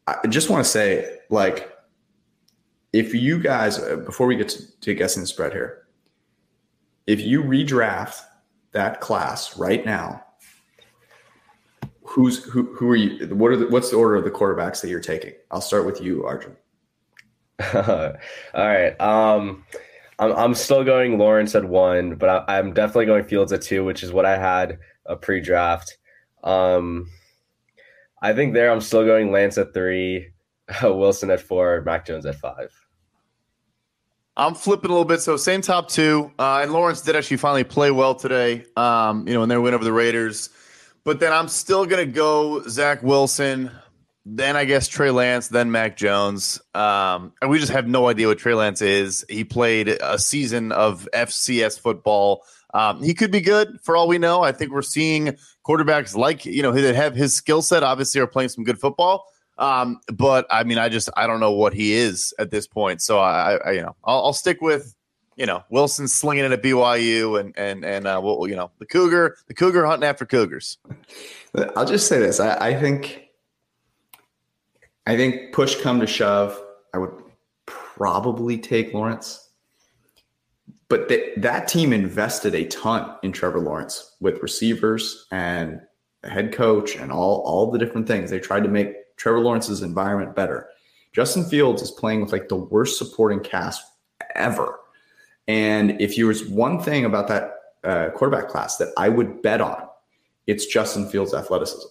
[0.07, 1.71] I just want to say, like,
[2.93, 5.87] if you guys, uh, before we get to, to guessing the spread here,
[7.07, 8.21] if you redraft
[8.71, 10.23] that class right now,
[12.03, 12.73] who's who?
[12.75, 13.27] Who are you?
[13.35, 15.33] What are the, what's the order of the quarterbacks that you're taking?
[15.51, 16.55] I'll start with you, Arjun.
[17.73, 18.13] All
[18.55, 18.99] right.
[18.99, 19.63] Um,
[20.17, 23.83] I'm, I'm still going Lawrence at one, but I, am definitely going Fields at two,
[23.83, 25.97] which is what I had a pre-draft.
[26.43, 27.09] Um,
[28.21, 30.29] I think there I'm still going Lance at three,
[30.83, 32.71] Wilson at four, Mac Jones at five.
[34.37, 35.21] I'm flipping a little bit.
[35.21, 38.65] So same top two, uh, and Lawrence did actually finally play well today.
[38.77, 40.49] Um, you know, in their win over the Raiders.
[41.03, 43.71] But then I'm still gonna go Zach Wilson
[44.25, 46.61] then I guess Trey Lance, then Mac Jones.
[46.75, 49.25] Um, and we just have no idea what Trey Lance is.
[49.29, 52.43] He played a season of FCS football.
[52.73, 54.43] Um, he could be good for all we know.
[54.43, 57.81] I think we're seeing quarterbacks like you know that have his skill set.
[57.81, 59.25] Obviously, are playing some good football.
[59.59, 63.01] Um, but I mean, I just I don't know what he is at this point.
[63.01, 64.95] So I, I you know I'll, I'll, stick with
[65.35, 68.85] you know Wilson slinging it at BYU and and and uh, we'll, you know the
[68.85, 70.77] Cougar the Cougar hunting after Cougars.
[71.75, 73.29] I'll just say this: I, I think
[75.05, 76.57] I think push come to shove,
[76.93, 77.11] I would
[77.65, 79.45] probably take Lawrence.
[80.87, 85.81] But th- that team invested a ton in Trevor Lawrence with receivers and
[86.23, 88.29] head coach and all all the different things.
[88.29, 90.67] They tried to make Trevor Lawrence's environment better.
[91.13, 93.83] Justin Fields is playing with like the worst supporting cast
[94.35, 94.79] ever.
[95.47, 97.51] And if there was one thing about that
[97.83, 99.87] uh, quarterback class that I would bet on,
[100.47, 101.87] it's Justin Fields' athleticism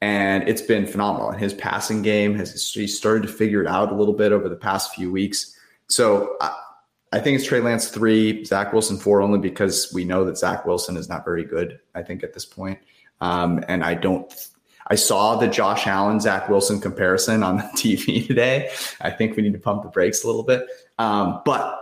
[0.00, 1.30] and it's been phenomenal.
[1.30, 4.48] And his passing game has he started to figure it out a little bit over
[4.48, 5.58] the past few weeks.
[5.88, 6.54] So I,
[7.12, 10.66] I think it's Trey Lance three, Zach Wilson four, only because we know that Zach
[10.66, 11.78] Wilson is not very good.
[11.94, 12.78] I think at this point,
[13.20, 14.32] um, and I don't.
[14.88, 18.70] I saw the Josh Allen Zach Wilson comparison on the TV today.
[19.00, 20.66] I think we need to pump the brakes a little bit.
[20.98, 21.80] Um, but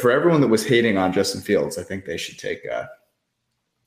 [0.00, 2.86] for everyone that was hating on Justin Fields, I think they should take uh,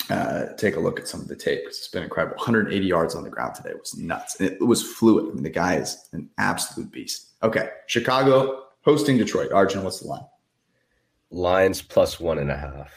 [0.10, 2.38] uh, take a look at some of the tape because it's been incredible.
[2.38, 4.40] 180 yards on the ground today it was nuts.
[4.40, 5.32] And it, was fluid.
[5.32, 7.34] I mean, the guy is an absolute beast.
[7.42, 9.52] Okay, Chicago hosting Detroit.
[9.52, 10.26] Arjun, what's the line?
[11.32, 12.94] Lions plus one and a half.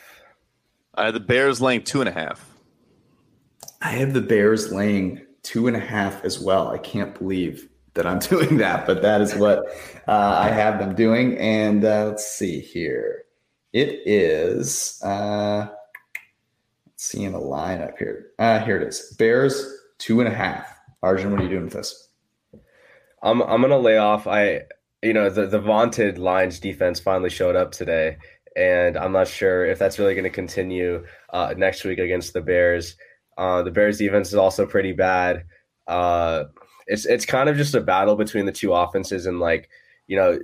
[0.95, 2.45] I had the Bears laying two and a half.
[3.81, 6.69] I have the Bears laying two and a half as well.
[6.69, 9.61] I can't believe that I'm doing that, but that is what
[10.07, 11.37] uh, I have them doing.
[11.39, 13.25] And uh, let's see here.
[13.73, 15.01] It is.
[15.03, 15.69] Uh,
[16.99, 18.33] seeing a line up here.
[18.39, 19.15] Uh, here it is.
[19.19, 19.65] Bears
[19.99, 20.79] two and a half.
[21.03, 22.09] Arjun, what are you doing with this?
[23.23, 24.27] I'm I'm gonna lay off.
[24.27, 24.63] I
[25.03, 28.17] you know the the vaunted Lions defense finally showed up today,
[28.57, 32.41] and I'm not sure if that's really going to continue uh, next week against the
[32.41, 32.97] Bears.
[33.39, 35.45] Uh, the Bears defense is also pretty bad.
[35.87, 36.45] Uh,
[36.87, 39.71] it's it's kind of just a battle between the two offenses, and like
[40.09, 40.39] you know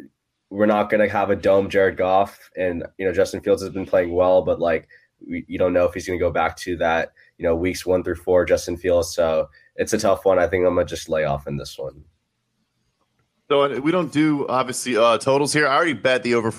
[0.50, 3.72] we're not going to have a dome Jared Goff, and you know Justin Fields has
[3.72, 4.88] been playing well, but like
[5.26, 8.02] you don't know if he's going to go back to that, you know, weeks one
[8.04, 9.14] through four, Justin Fields.
[9.14, 10.38] So it's a tough one.
[10.38, 12.04] I think I'm going to just lay off in this one.
[13.48, 15.66] So we don't do obviously uh, totals here.
[15.66, 16.50] I already bet the over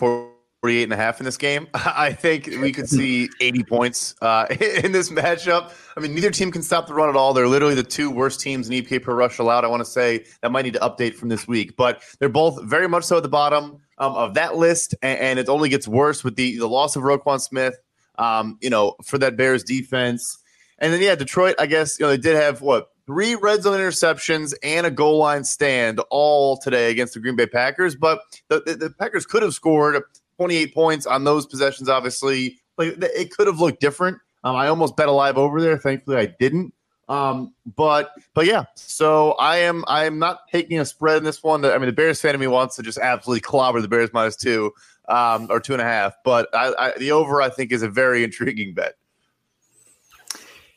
[0.66, 1.68] 48 and a half in this game.
[1.76, 4.48] I think we could see 80 points uh,
[4.84, 5.72] in this matchup.
[5.96, 7.36] I mean, neither team can stop the run at all.
[7.36, 9.64] They're literally the two worst teams in EPA per rush allowed.
[9.64, 12.64] I want to say that might need to update from this week, but they're both
[12.64, 15.88] very much so at the bottom um, of that list, and, and, it only gets
[15.88, 17.78] worse with the the loss of Roquan Smith
[18.18, 20.40] um, you know, for that Bears defense.
[20.80, 23.80] And then, yeah, Detroit, I guess, you know, they did have what three red zone
[23.80, 27.96] interceptions and a goal line stand all today against the Green Bay Packers.
[27.96, 30.02] But the, the, the Packers could have scored
[30.38, 32.60] 28 points on those possessions, obviously.
[32.78, 34.18] Like it could have looked different.
[34.44, 35.78] Um, I almost bet alive over there.
[35.78, 36.74] Thankfully, I didn't.
[37.08, 41.44] Um, but but yeah, so I am I am not taking a spread in this
[41.44, 41.64] one.
[41.64, 44.36] I mean, the Bears fan of me wants to just absolutely clobber the Bears minus
[44.36, 44.74] two
[45.08, 46.16] um, or two and a half.
[46.24, 48.96] But I, I, the over, I think, is a very intriguing bet.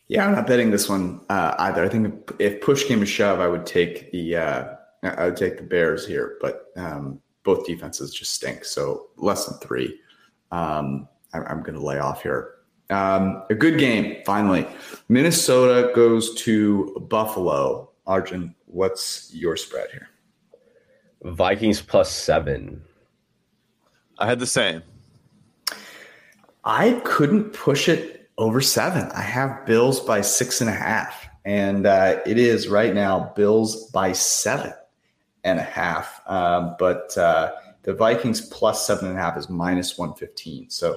[0.08, 1.84] Yeah, I'm not betting this one uh, either.
[1.84, 4.64] I think if push came to shove, I would take the uh,
[5.02, 8.62] I would take the Bears here, but um, both defenses just stink.
[8.62, 9.98] So less than three.
[10.52, 12.56] Um, I, I'm going to lay off here.
[12.90, 14.66] Um, a good game, finally.
[15.08, 17.90] Minnesota goes to Buffalo.
[18.06, 20.10] Arjun, what's your spread here?
[21.24, 22.82] Vikings plus seven.
[24.18, 24.82] I had the same.
[26.64, 29.10] I couldn't push it over seven.
[29.12, 33.90] I have Bills by six and a half, and uh, it is right now Bills
[33.90, 34.74] by seven
[35.48, 36.20] and a half.
[36.26, 40.70] Um, but uh, the Vikings plus seven and a half is minus one fifteen.
[40.70, 40.96] So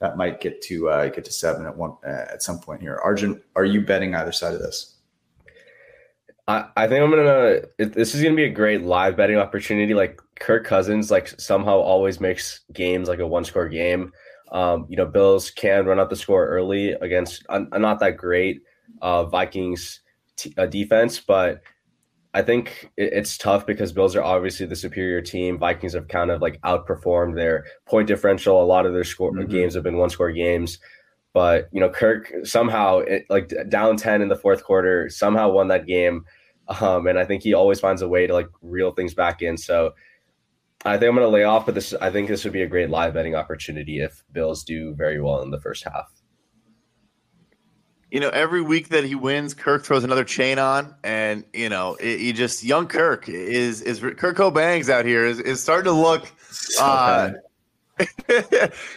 [0.00, 3.00] that might get to uh, get to seven at one uh, at some point here.
[3.02, 4.96] Arjun, are you betting either side of this?
[6.48, 7.60] I, think I'm gonna.
[7.78, 9.94] This is gonna be a great live betting opportunity.
[9.94, 14.12] Like Kirk Cousins, like somehow always makes games like a one score game.
[14.50, 18.62] Um, you know, Bills can run out the score early against a not that great
[19.00, 20.00] uh, Vikings
[20.36, 21.62] t- uh, defense, but
[22.32, 25.58] I think it's tough because Bills are obviously the superior team.
[25.58, 28.62] Vikings have kind of like outperformed their point differential.
[28.62, 29.50] A lot of their score mm-hmm.
[29.50, 30.78] games have been one score games.
[31.32, 35.68] But you know, Kirk somehow, it, like down ten in the fourth quarter, somehow won
[35.68, 36.24] that game.
[36.80, 39.56] Um, and I think he always finds a way to like reel things back in.
[39.56, 39.92] So
[40.84, 42.68] I think I'm going to lay off, but this I think this would be a
[42.68, 46.19] great live betting opportunity if Bills do very well in the first half.
[48.10, 51.96] You know, every week that he wins, Kirk throws another chain on, and you know,
[52.00, 56.30] he just young Kirk is is Kirk Cobangs out here is, is starting to look.
[56.50, 57.32] So uh,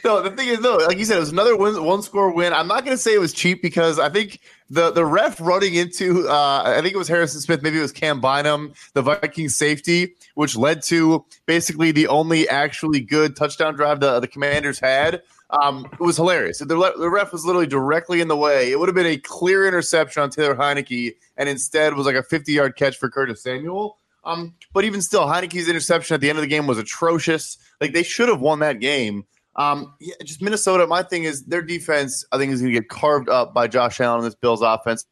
[0.03, 2.53] no, the thing is, though, like you said, it was another one, one score win.
[2.53, 4.39] I'm not going to say it was cheap because I think
[4.69, 7.91] the the ref running into, uh, I think it was Harrison Smith, maybe it was
[7.91, 13.99] Cam Bynum, the Vikings safety, which led to basically the only actually good touchdown drive
[13.99, 15.21] the, the Commanders had.
[15.61, 16.59] Um, it was hilarious.
[16.59, 18.71] The, the ref was literally directly in the way.
[18.71, 22.23] It would have been a clear interception on Taylor Heinicke, and instead was like a
[22.23, 23.97] 50 yard catch for Curtis Samuel.
[24.23, 27.57] Um, but even still, Heinicke's interception at the end of the game was atrocious.
[27.79, 29.25] Like they should have won that game.
[29.55, 30.87] Um, yeah, just Minnesota.
[30.87, 32.25] My thing is their defense.
[32.31, 35.05] I think is going to get carved up by Josh Allen and this Bills offense.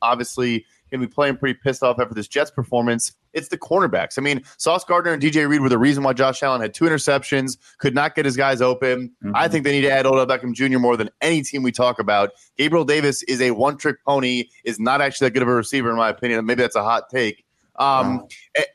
[0.00, 3.12] Obviously going to be playing pretty pissed off after this Jets performance.
[3.32, 4.18] It's the cornerbacks.
[4.18, 6.84] I mean, Sauce Gardner and DJ Reed were the reason why Josh Allen had two
[6.84, 9.08] interceptions, could not get his guys open.
[9.24, 9.32] Mm-hmm.
[9.34, 10.78] I think they need to add Odell Beckham Jr.
[10.78, 12.30] more than any team we talk about.
[12.56, 15.90] Gabriel Davis is a one trick pony, is not actually that good of a receiver,
[15.90, 16.44] in my opinion.
[16.46, 17.44] Maybe that's a hot take.
[17.76, 18.28] Um, wow.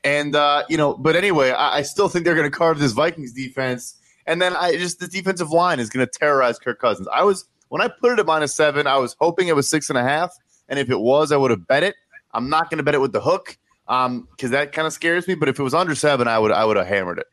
[0.03, 2.93] and uh, you know, but anyway, I, I still think they're going to carve this
[2.93, 3.95] Vikings defense.
[4.25, 7.07] And then I just the defensive line is going to terrorize Kirk Cousins.
[7.13, 9.89] I was when I put it at minus seven, I was hoping it was six
[9.89, 10.35] and a half,
[10.67, 11.95] and if it was, I would have bet it.
[12.33, 15.27] I'm not going to bet it with the hook because um, that kind of scares
[15.27, 15.35] me.
[15.35, 17.27] But if it was under seven, I would I would have hammered it.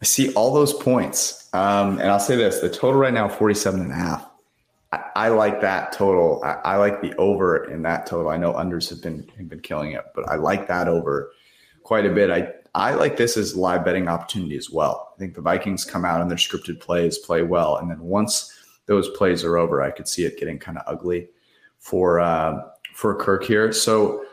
[0.00, 3.80] I see all those points, um, and I'll say this: the total right now 47
[3.80, 4.28] and a half.
[4.90, 6.42] I, I like that total.
[6.44, 8.28] I, I, like the over in that total.
[8.28, 11.32] I know unders have been have been killing it, but I like that over
[11.84, 12.30] quite a bit.
[12.30, 15.12] I I like this as live betting opportunity as well.
[15.14, 18.52] I think the Vikings come out and their scripted plays play well, and then once
[18.86, 21.28] those plays are over, I could see it getting kind of ugly
[21.78, 22.60] for uh,
[22.94, 23.72] for Kirk here.
[23.72, 24.24] So,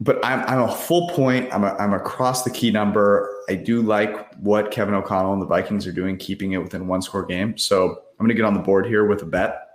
[0.00, 1.52] but I'm I'm a full point.
[1.52, 3.28] I'm a, I'm across the key number.
[3.48, 7.02] I do like what Kevin O'Connell and the Vikings are doing, keeping it within one
[7.02, 7.58] score game.
[7.58, 9.68] So I'm going to get on the board here with a bet.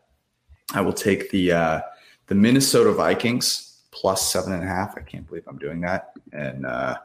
[0.74, 1.82] I will take the uh,
[2.28, 4.96] the Minnesota Vikings plus seven and a half.
[4.98, 6.14] I can't believe I'm doing that.
[6.34, 6.98] And uh,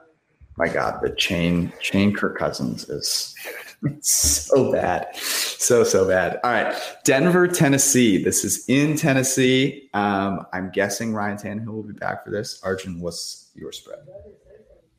[0.61, 3.35] my God, the chain chain Kirk Cousins is
[4.03, 6.39] so bad, so so bad.
[6.45, 8.23] All right, Denver, Tennessee.
[8.23, 9.89] This is in Tennessee.
[9.95, 12.61] Um, I'm guessing Ryan Tannehill will be back for this.
[12.63, 14.01] Arjun, what's your spread?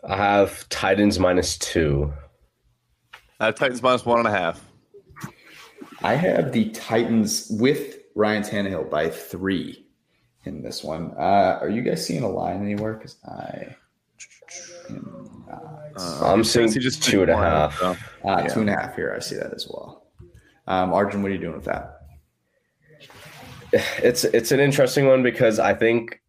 [0.04, 2.12] I have Titans minus two.
[3.40, 4.66] I have Titans minus one and a half.
[6.02, 9.86] I have the Titans with Ryan Tannehill by three
[10.46, 11.12] in this one.
[11.20, 12.94] Uh, are you guys seeing a line anywhere?
[12.94, 13.76] Because I
[14.90, 15.41] am
[15.98, 17.82] uh, I'm seeing just two and a half.
[17.82, 18.48] Uh, yeah.
[18.48, 19.14] Two and a half here.
[19.16, 20.08] I see that as well.
[20.68, 21.98] Um, Arjun, what are you doing with that?
[24.04, 26.22] It's it's an interesting one because I think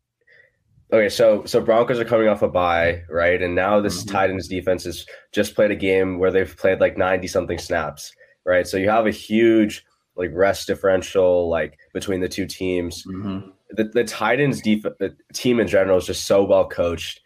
[0.93, 3.43] okay, so so Broncos are coming off a bye, right?
[3.43, 4.13] And now this mm-hmm.
[4.13, 8.13] Titans defense has just played a game where they've played like 90 something snaps,
[8.45, 8.65] right?
[8.65, 9.85] So you have a huge
[10.15, 13.05] like rest differential like between the two teams.
[13.07, 13.51] Mm-hmm.
[13.71, 17.21] The the Titans def- the team in general is just so well coached.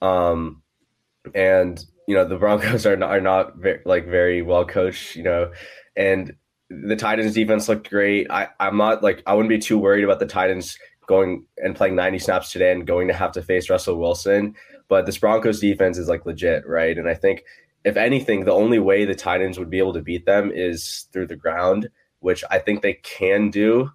[0.00, 0.62] Um
[1.34, 5.22] and you know the Broncos are not, are not very, like very well coached, you
[5.22, 5.52] know,
[5.96, 6.34] and
[6.70, 8.26] the Titans defense looked great.
[8.30, 11.96] I I'm not like I wouldn't be too worried about the Titans going and playing
[11.96, 14.54] 90 snaps today and going to have to face Russell Wilson.
[14.88, 16.96] But this Broncos defense is like legit, right?
[16.96, 17.44] And I think
[17.84, 21.26] if anything, the only way the Titans would be able to beat them is through
[21.26, 21.88] the ground,
[22.20, 23.90] which I think they can do.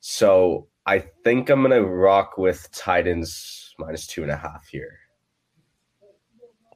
[0.00, 4.98] So I think I'm gonna rock with Titans minus two and a half here.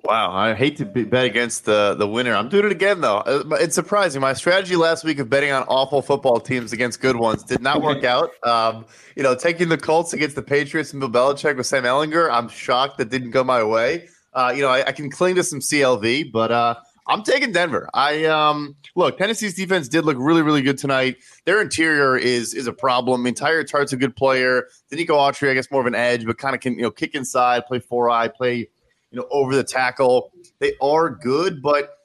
[0.03, 2.35] Wow, I hate to bet against the the winner.
[2.35, 3.19] I'm doing it again though.
[3.19, 4.21] Uh, it's surprising.
[4.21, 7.83] My strategy last week of betting on awful football teams against good ones did not
[7.83, 8.31] work out.
[8.43, 12.31] Um, you know, taking the Colts against the Patriots and Bill Belichick with Sam Ehlinger.
[12.31, 14.09] I'm shocked that didn't go my way.
[14.33, 16.77] Uh, you know, I, I, can cling to some CLV, but uh,
[17.09, 17.91] I'm taking Denver.
[17.93, 21.17] I um, look, Tennessee's defense did look really, really good tonight.
[21.45, 23.25] Their interior is is a problem.
[23.25, 24.69] Teair Tart's a good player.
[24.91, 27.15] Denico Autry, I guess, more of an edge, but kind of can you know kick
[27.15, 28.69] inside, play four eye, play
[29.11, 30.33] you know, over the tackle.
[30.59, 31.97] They are good, but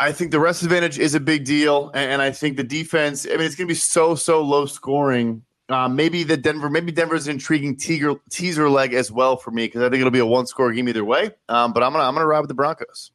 [0.00, 1.90] I think the rest advantage is a big deal.
[1.94, 5.42] And, I think the defense, I mean, it's going to be so, so low scoring.
[5.68, 9.66] Uh, maybe the Denver, maybe Denver's an intriguing teaser, teaser leg as well for me
[9.66, 11.32] because I think it'll be a one score game either way.
[11.48, 13.10] Um, but I'm gonna I'm gonna ride with the Broncos.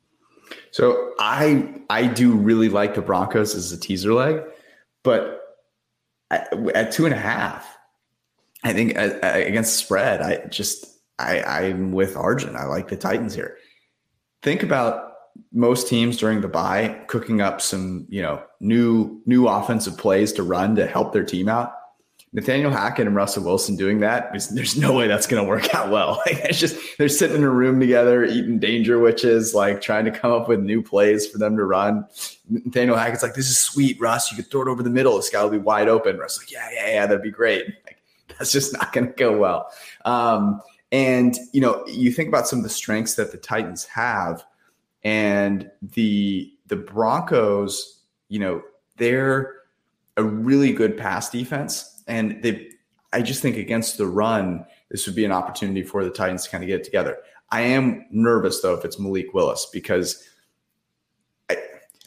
[0.70, 4.44] So I I do really like the Broncos as a teaser leg,
[5.02, 5.42] but
[6.30, 7.76] at, at two and a half,
[8.64, 12.56] I think uh, against spread, I just I, I'm with Arjun.
[12.56, 13.58] I like the Titans here.
[14.42, 15.14] Think about
[15.52, 20.44] most teams during the bye cooking up some, you know, new new offensive plays to
[20.44, 21.74] run to help their team out.
[22.36, 25.92] Nathaniel Hackett and Russell Wilson doing that, there's no way that's going to work out
[25.92, 26.22] well.
[26.26, 30.12] Like it's just they're sitting in a room together eating danger witches, like trying to
[30.12, 32.06] come up with new plays for them to run.
[32.50, 34.32] Nathaniel Hackett's like, "This is sweet, Russ.
[34.32, 35.16] You could throw it over the middle.
[35.16, 37.98] This guy will be wide open." Russ like, "Yeah, yeah, yeah, that'd be great." Like,
[38.38, 39.72] that's just not going to go well.
[40.06, 40.60] Um,
[40.94, 44.46] and you know, you think about some of the strengths that the Titans have,
[45.04, 48.02] and the the Broncos.
[48.30, 48.62] You know,
[48.98, 49.56] they're
[50.16, 52.70] a really good pass defense, and they.
[53.12, 56.50] I just think against the run, this would be an opportunity for the Titans to
[56.50, 57.18] kind of get it together.
[57.52, 60.28] I am nervous though if it's Malik Willis because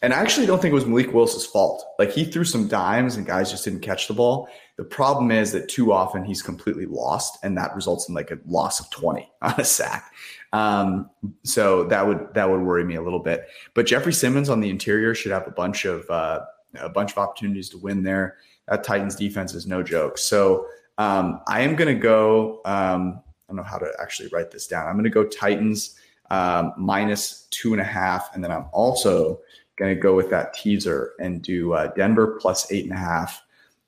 [0.03, 1.84] and I actually don't think it was Malik Willis's fault.
[1.99, 4.49] Like he threw some dimes and guys just didn't catch the ball.
[4.77, 8.39] The problem is that too often he's completely lost, and that results in like a
[8.47, 10.12] loss of 20 on a sack.
[10.53, 11.11] Um,
[11.43, 13.49] so that would that would worry me a little bit.
[13.74, 16.41] But Jeffrey Simmons on the interior should have a bunch of uh,
[16.81, 18.37] a bunch of opportunities to win there.
[18.68, 20.18] That Titans defense is no joke.
[20.18, 20.66] So
[20.99, 22.61] um, I am going to go.
[22.64, 24.89] Um, I don't know how to actually write this down.
[24.89, 25.97] I'm going to go Titans
[26.31, 29.41] um, minus two and a half, and then I'm also
[29.77, 33.43] going to go with that teaser and do uh, Denver plus eight and a half,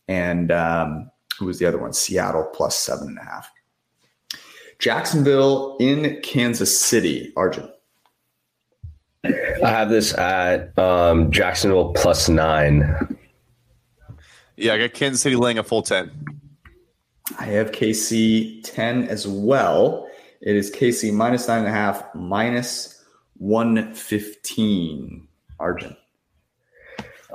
[0.08, 1.92] and um, who was the other one?
[1.92, 3.50] Seattle plus seven and a half.
[4.78, 7.32] Jacksonville in Kansas City.
[7.36, 7.70] Arjun.
[9.24, 13.18] I have this at um, Jacksonville plus nine.
[14.56, 16.10] Yeah, I got Kansas City laying a full 10.
[17.38, 20.08] I have KC 10 as well.
[20.40, 23.04] It is KC minus nine and a half, minus
[23.34, 25.28] 115.
[25.60, 25.96] Arjun.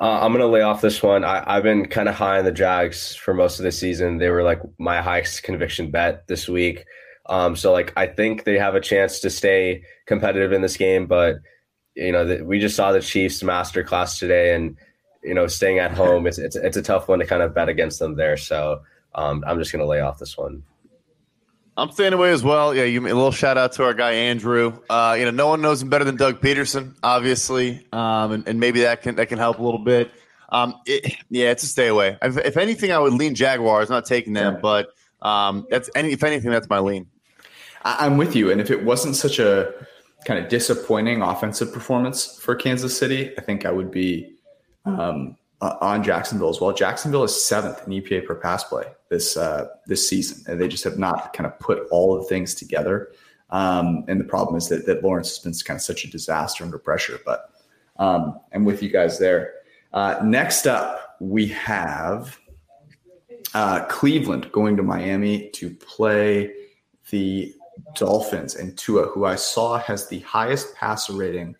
[0.03, 1.23] Uh, I'm gonna lay off this one.
[1.23, 4.17] I, have been kind of high on the Jags for most of the season.
[4.17, 6.83] They were like my highest conviction bet this week.
[7.27, 11.07] Um, so like I think they have a chance to stay competitive in this game,
[11.07, 11.37] but
[11.95, 14.75] you know the, we just saw the Chiefs masterclass today, and
[15.23, 17.69] you know staying at home it's it's, it's a tough one to kind of bet
[17.69, 18.35] against them there.
[18.35, 18.81] So
[19.15, 20.63] um, I'm just gonna lay off this one.
[21.75, 22.75] I'm staying away as well.
[22.75, 24.79] Yeah, you a little shout out to our guy Andrew.
[24.89, 28.59] Uh, you know, no one knows him better than Doug Pederson, obviously, um, and, and,
[28.59, 30.11] maybe that can that can help a little bit.
[30.49, 32.17] Um, it, yeah, it's a stay away.
[32.21, 34.89] If, if, anything, I would lean Jaguars, not taking them, but
[35.23, 37.07] um, that's any if anything, that's my lean.
[37.83, 39.73] I'm with you, and if it wasn't such a
[40.25, 44.35] kind of disappointing offensive performance for Kansas City, I think I would be
[44.85, 46.73] um, uh, on Jacksonville as well.
[46.73, 50.83] Jacksonville is seventh in EPA per pass play this uh, this season, and they just
[50.83, 53.13] have not kind of put all the things together.
[53.49, 56.65] Um, and the problem is that that Lawrence has been kind of such a disaster
[56.65, 57.19] under pressure.
[57.25, 57.49] But
[57.97, 59.53] um, I'm with you guys there.
[59.93, 62.37] Uh, next up, we have
[63.53, 66.51] uh, Cleveland going to Miami to play
[67.09, 67.53] the
[67.95, 71.55] Dolphins and Tua, who I saw has the highest passer rating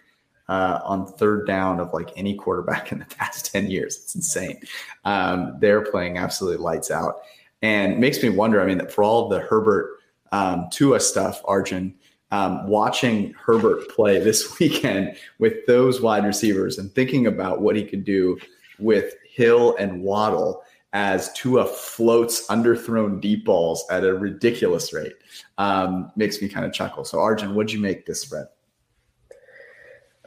[0.53, 3.97] uh, on third down of like any quarterback in the past 10 years.
[4.03, 4.61] It's insane.
[5.03, 7.21] Um, they're playing absolutely lights out
[7.63, 8.61] and makes me wonder.
[8.61, 9.97] I mean, for all the Herbert
[10.31, 11.95] um, Tua stuff, Arjun,
[12.29, 17.83] um, watching Herbert play this weekend with those wide receivers and thinking about what he
[17.83, 18.37] could do
[18.77, 25.15] with Hill and Waddle as Tua floats underthrown deep balls at a ridiculous rate
[25.57, 27.03] um, makes me kind of chuckle.
[27.03, 28.45] So, Arjun, what'd you make this spread?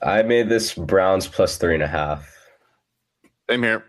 [0.02, 2.32] I made this Browns plus three and a half.
[3.48, 3.84] Same here.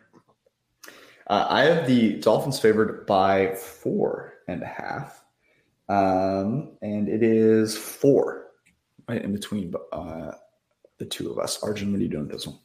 [1.28, 5.24] Uh, I have the Dolphins favored by four and a half.
[5.90, 8.48] Um, and it is four
[9.08, 10.32] right in between uh,
[10.98, 11.62] the two of us.
[11.64, 12.60] Arjun, what are you doing with this one?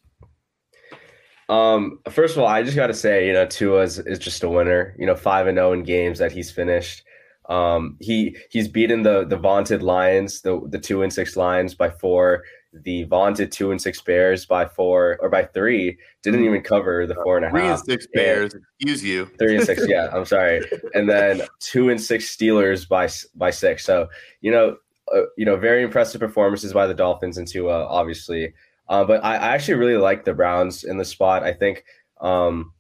[1.48, 4.42] Um, first of all, I just got to say, you know, Tua is, is just
[4.42, 4.96] a winner.
[4.98, 7.04] You know, five and zero oh in games that he's finished.
[7.48, 11.90] Um, he he's beaten the the vaunted Lions, the the two and six Lions by
[11.90, 16.48] four the vaunted two and six Bears by four or by three didn't mm-hmm.
[16.48, 17.56] even cover the four and a half.
[17.56, 19.30] Three and six Bears, excuse you.
[19.38, 20.08] Three and six, yeah.
[20.12, 20.62] I'm sorry.
[20.94, 23.84] And then two and six Steelers by by six.
[23.84, 24.08] So
[24.40, 24.76] you know,
[25.14, 28.54] uh, you know, very impressive performances by the Dolphins and two, uh, obviously.
[28.88, 31.44] Uh, but I, I, actually really like the Browns in the spot.
[31.44, 31.84] I think
[32.20, 32.72] um,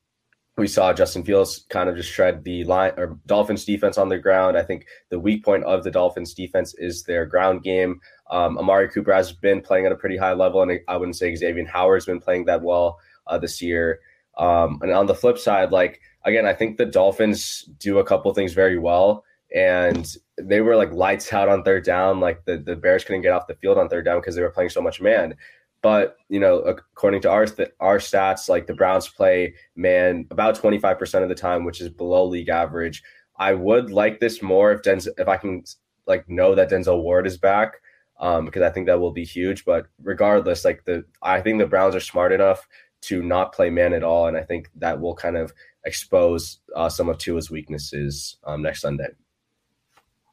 [0.56, 4.18] we saw Justin Fields kind of just shred the line or Dolphins defense on the
[4.18, 4.56] ground.
[4.56, 8.00] I think the weak point of the Dolphins defense is their ground game.
[8.32, 11.34] Um, Amari Cooper has been playing at a pretty high level, and I wouldn't say
[11.34, 14.00] Xavier Howard's been playing that well uh, this year.
[14.38, 18.32] Um, and on the flip side, like again, I think the Dolphins do a couple
[18.32, 19.22] things very well,
[19.54, 22.20] and they were like lights out on third down.
[22.20, 24.50] Like the the Bears couldn't get off the field on third down because they were
[24.50, 25.34] playing so much man.
[25.82, 30.54] But you know, according to our th- our stats, like the Browns play man about
[30.54, 33.02] twenty five percent of the time, which is below league average.
[33.36, 35.64] I would like this more if Denzel, if I can
[36.06, 37.74] like know that Denzel Ward is back
[38.22, 39.66] um, because I think that will be huge.
[39.66, 42.66] But regardless, like the I think the Browns are smart enough
[43.02, 45.52] to not play man at all, and I think that will kind of
[45.84, 49.08] expose uh, some of Tua's weaknesses um, next Sunday.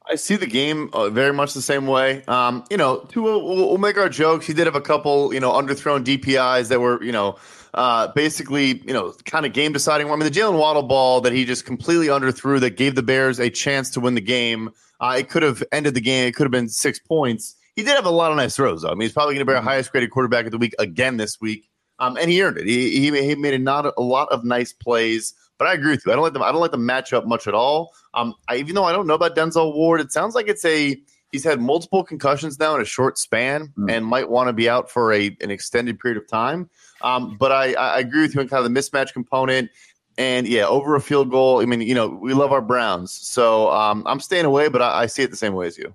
[0.08, 2.24] I see the game uh, very much the same way.
[2.26, 4.46] Um, you know, Tua, we'll, we'll, make our jokes.
[4.46, 7.36] He did have a couple, you know, underthrown DPIs that were, you know,
[7.74, 10.08] uh, basically, you know, kind of game deciding.
[10.08, 13.38] I mean, the Jaylen Waddle ball that he just completely underthrew that gave the Bears
[13.38, 14.70] a chance to win the game.
[15.00, 16.26] Uh, it could have ended the game.
[16.26, 17.56] It could have been six points.
[17.80, 18.90] He did have a lot of nice throws, though.
[18.90, 19.68] I mean, he's probably going to be our mm-hmm.
[19.68, 21.70] highest graded quarterback of the week again this week.
[21.98, 22.66] Um, and he earned it.
[22.66, 25.32] He, he, he made a, not a lot of nice plays.
[25.56, 26.12] But I agree with you.
[26.12, 26.42] I don't like them.
[26.42, 27.94] I don't like the matchup much at all.
[28.12, 30.94] Um, I, even though I don't know about Denzel Ward, it sounds like it's a
[31.32, 33.90] he's had multiple concussions now in a short span mm.
[33.90, 36.68] and might want to be out for a an extended period of time.
[37.00, 39.70] Um, but I, I agree with you on kind of the mismatch component.
[40.18, 41.62] And yeah, over a field goal.
[41.62, 45.02] I mean, you know, we love our Browns, so um, I'm staying away, but I,
[45.02, 45.94] I see it the same way as you.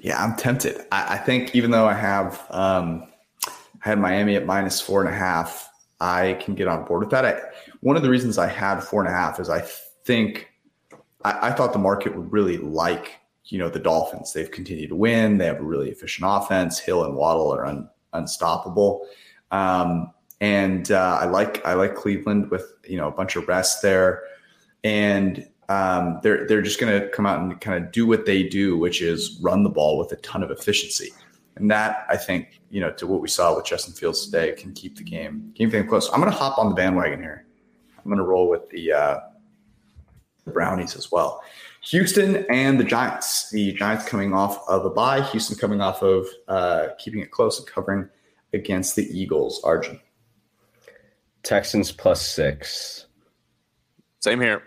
[0.00, 0.78] Yeah, I'm tempted.
[0.92, 3.08] I, I think even though I have um,
[3.46, 5.68] I had Miami at minus four and a half,
[6.00, 7.24] I can get on board with that.
[7.24, 7.40] I,
[7.80, 9.60] one of the reasons I had four and a half is I
[10.04, 10.48] think
[11.24, 14.32] I, I thought the market would really like you know the Dolphins.
[14.32, 15.38] They've continued to win.
[15.38, 16.78] They have a really efficient offense.
[16.78, 19.06] Hill and Waddle are un, unstoppable.
[19.50, 23.82] Um, and uh, I like I like Cleveland with you know a bunch of rest
[23.82, 24.22] there,
[24.84, 28.42] and um, they're they're just going to come out and kind of do what they
[28.42, 31.10] do, which is run the ball with a ton of efficiency.
[31.56, 34.72] And that I think you know to what we saw with Justin Fields today can
[34.72, 36.08] keep the game keep the game thing close.
[36.12, 37.46] I'm going to hop on the bandwagon here.
[37.98, 39.20] I'm going to roll with the uh,
[40.44, 41.42] the Brownies as well.
[41.82, 43.50] Houston and the Giants.
[43.50, 45.22] The Giants coming off of a bye.
[45.22, 48.08] Houston coming off of uh, keeping it close and covering
[48.52, 49.60] against the Eagles.
[49.64, 50.00] Arjun.
[51.42, 53.06] Texans plus six.
[54.20, 54.62] Same here.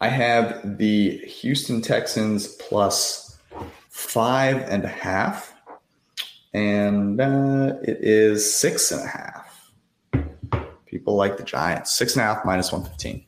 [0.00, 3.38] I have the Houston Texans plus
[3.88, 5.54] five and a half,
[6.52, 9.72] and uh, it is six and a half.
[10.84, 11.92] People like the Giants.
[11.92, 13.24] Six and a half minus 115.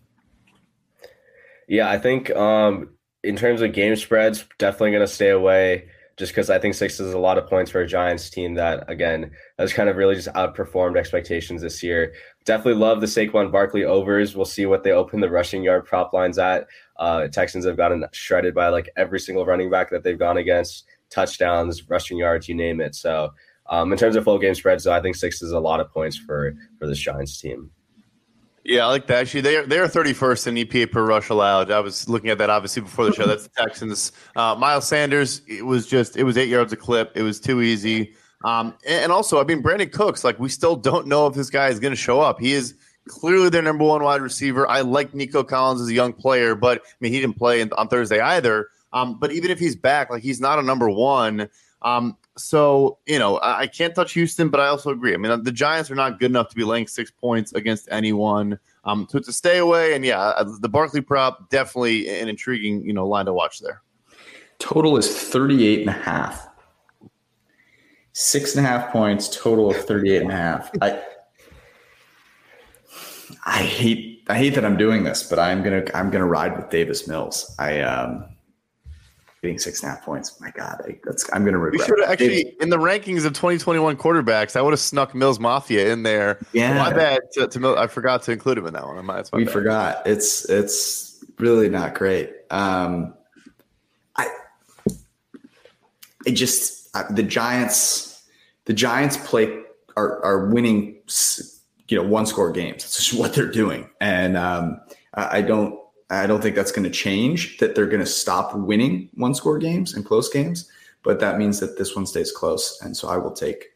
[1.68, 2.90] Yeah, I think um,
[3.24, 5.88] in terms of game spreads, definitely going to stay away
[6.18, 8.90] just because I think six is a lot of points for a Giants team that,
[8.90, 12.12] again, has kind of really just outperformed expectations this year.
[12.48, 14.34] Definitely love the Saquon Barkley overs.
[14.34, 16.66] We'll see what they open the rushing yard prop lines at.
[16.96, 20.86] Uh, Texans have gotten shredded by like every single running back that they've gone against,
[21.10, 22.94] touchdowns, rushing yards, you name it.
[22.94, 23.34] So,
[23.66, 25.92] um, in terms of full game spreads, though, I think six is a lot of
[25.92, 27.70] points for for this Giants team.
[28.64, 29.18] Yeah, I like that.
[29.18, 31.70] Actually, they are they are 31st in EPA per rush allowed.
[31.70, 33.26] I was looking at that obviously before the show.
[33.26, 34.12] That's the Texans.
[34.34, 37.12] Uh, Miles Sanders, it was just it was eight yards a clip.
[37.14, 38.14] It was too easy.
[38.44, 41.68] Um, and, also, I mean, Brandin Cooks, like we still don't know if this guy
[41.68, 42.40] is going to show up.
[42.40, 42.74] He is
[43.08, 44.68] clearly their number one wide receiver.
[44.68, 47.88] I like Nico Collins as a young player, but I mean, he didn't play on
[47.88, 48.68] Thursday either.
[48.92, 51.48] Um, but even if he's back, like he's not a number one.
[51.82, 55.14] Um, so you know, I, I can't touch Houston, but I also agree.
[55.14, 58.58] I mean, the Giants are not good enough to be laying six points against anyone.
[58.84, 62.92] Um, so it's a stay away, and yeah, the Barkley prop definitely an intriguing you
[62.92, 63.82] know line to watch there.
[64.58, 66.47] Total is 38 and a half.
[68.20, 70.72] Six and a half points, total of 38 and a half.
[70.82, 71.00] I
[73.46, 76.68] I hate I hate that I'm doing this, but I'm gonna I'm gonna ride with
[76.68, 77.54] Davis Mills.
[77.60, 78.24] I um
[79.40, 80.40] getting six and a half points.
[80.40, 81.80] My God, I, that's I'm gonna regret.
[81.80, 84.56] We should actually in the rankings of 2021 quarterbacks.
[84.56, 86.40] I would have snuck Mills Mafia in there.
[86.52, 87.20] Yeah, my bad.
[87.34, 89.06] To, to Mill, I forgot to include him in that one.
[89.06, 89.52] That's we bad.
[89.52, 90.06] forgot.
[90.06, 92.32] It's it's really not great.
[92.50, 93.14] Um,
[94.16, 94.28] I
[96.26, 98.07] it just uh, the Giants
[98.68, 99.62] the Giants play
[99.96, 100.96] are are winning
[101.88, 102.84] you know one score games.
[102.84, 104.80] It's just what they're doing, and um,
[105.14, 107.58] I don't I don't think that's going to change.
[107.58, 110.70] That they're going to stop winning one score games and close games,
[111.02, 113.74] but that means that this one stays close, and so I will take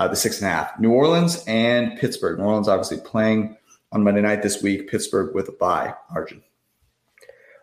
[0.00, 0.80] uh, the six and a half.
[0.80, 2.38] New Orleans and Pittsburgh.
[2.38, 3.56] New Orleans obviously playing
[3.92, 4.90] on Monday night this week.
[4.90, 5.94] Pittsburgh with a bye.
[6.10, 6.42] Arjun.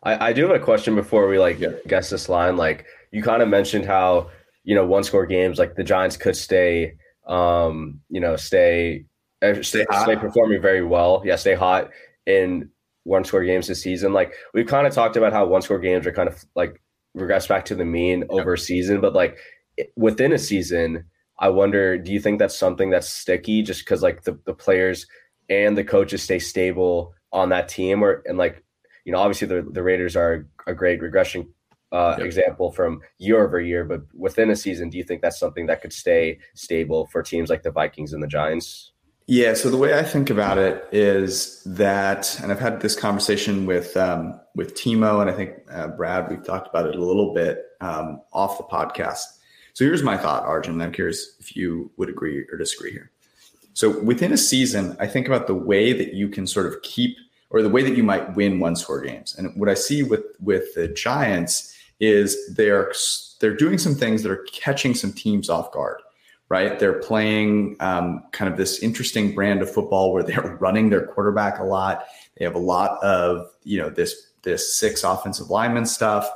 [0.03, 1.71] I, I do have a question before we like yeah.
[1.87, 2.57] guess this line.
[2.57, 4.29] Like you kind of mentioned how
[4.63, 6.93] you know one score games like the Giants could stay
[7.27, 9.05] um you know stay
[9.41, 11.21] uh, stay, stay performing very well.
[11.25, 11.89] Yeah, stay hot
[12.25, 12.69] in
[13.03, 14.13] one score games this season.
[14.13, 16.81] Like we've kind of talked about how one score games are kind of like
[17.13, 19.37] regress back to the mean over a season, but like
[19.95, 21.05] within a season,
[21.39, 25.07] I wonder, do you think that's something that's sticky just because like the, the players
[25.49, 28.63] and the coaches stay stable on that team or and like
[29.05, 31.47] you know obviously the, the Raiders are a great regression
[31.91, 32.25] uh, yep.
[32.25, 35.81] example from year over year, but within a season, do you think that's something that
[35.81, 38.91] could stay stable for teams like the Vikings and the Giants?
[39.27, 39.53] Yeah.
[39.53, 43.95] So the way I think about it is that, and I've had this conversation with
[43.95, 46.29] um, with Timo, and I think uh, Brad.
[46.29, 49.25] We've talked about it a little bit um, off the podcast.
[49.73, 50.81] So here's my thought, Arjun.
[50.81, 53.11] I'm curious if you would agree or disagree here.
[53.73, 57.15] So within a season, I think about the way that you can sort of keep,
[57.51, 59.35] or the way that you might win one score games.
[59.37, 62.93] And what I see with with the Giants is they're
[63.39, 66.01] they're doing some things that are catching some teams off guard
[66.49, 66.79] right?
[66.79, 71.59] They're playing um, kind of this interesting brand of football where they're running their quarterback
[71.59, 72.05] a lot.
[72.37, 76.29] They have a lot of you know this this six offensive lineman stuff,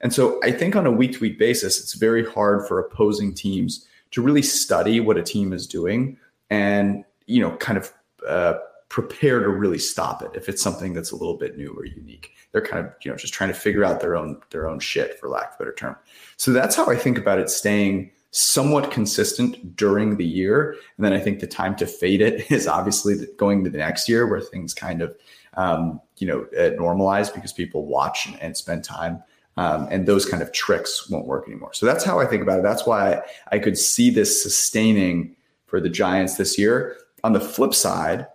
[0.00, 3.32] and so I think on a week to week basis, it's very hard for opposing
[3.32, 6.18] teams to really study what a team is doing
[6.50, 7.92] and you know kind of
[8.26, 8.54] uh,
[8.90, 12.32] prepare to really stop it if it's something that's a little bit new or unique.
[12.52, 15.18] They're kind of you know just trying to figure out their own their own shit
[15.18, 15.96] for lack of a better term.
[16.36, 20.76] So that's how I think about it staying somewhat consistent during the year.
[20.96, 24.08] And then I think the time to fade it is obviously going to the next
[24.08, 25.16] year where things kind of,
[25.54, 29.22] um, you know, uh, normalize because people watch and, spend time.
[29.56, 31.74] Um, and those kind of tricks won't work anymore.
[31.74, 32.62] So that's how I think about it.
[32.62, 33.22] That's why I,
[33.52, 35.34] I could see this sustaining
[35.66, 36.96] for the Giants this year.
[37.24, 38.26] On the flip side,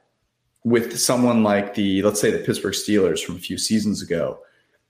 [0.65, 4.39] with someone like the, let's say the Pittsburgh Steelers from a few seasons ago,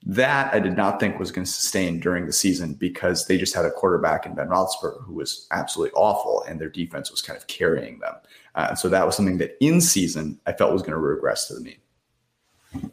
[0.06, 3.54] that I did not think was going to sustain during the season because they just
[3.54, 7.36] had a quarterback in Ben Roethlisberger who was absolutely awful, and their defense was kind
[7.36, 8.14] of carrying them.
[8.54, 11.54] Uh, so that was something that in season I felt was going to regress to
[11.54, 12.90] the mean.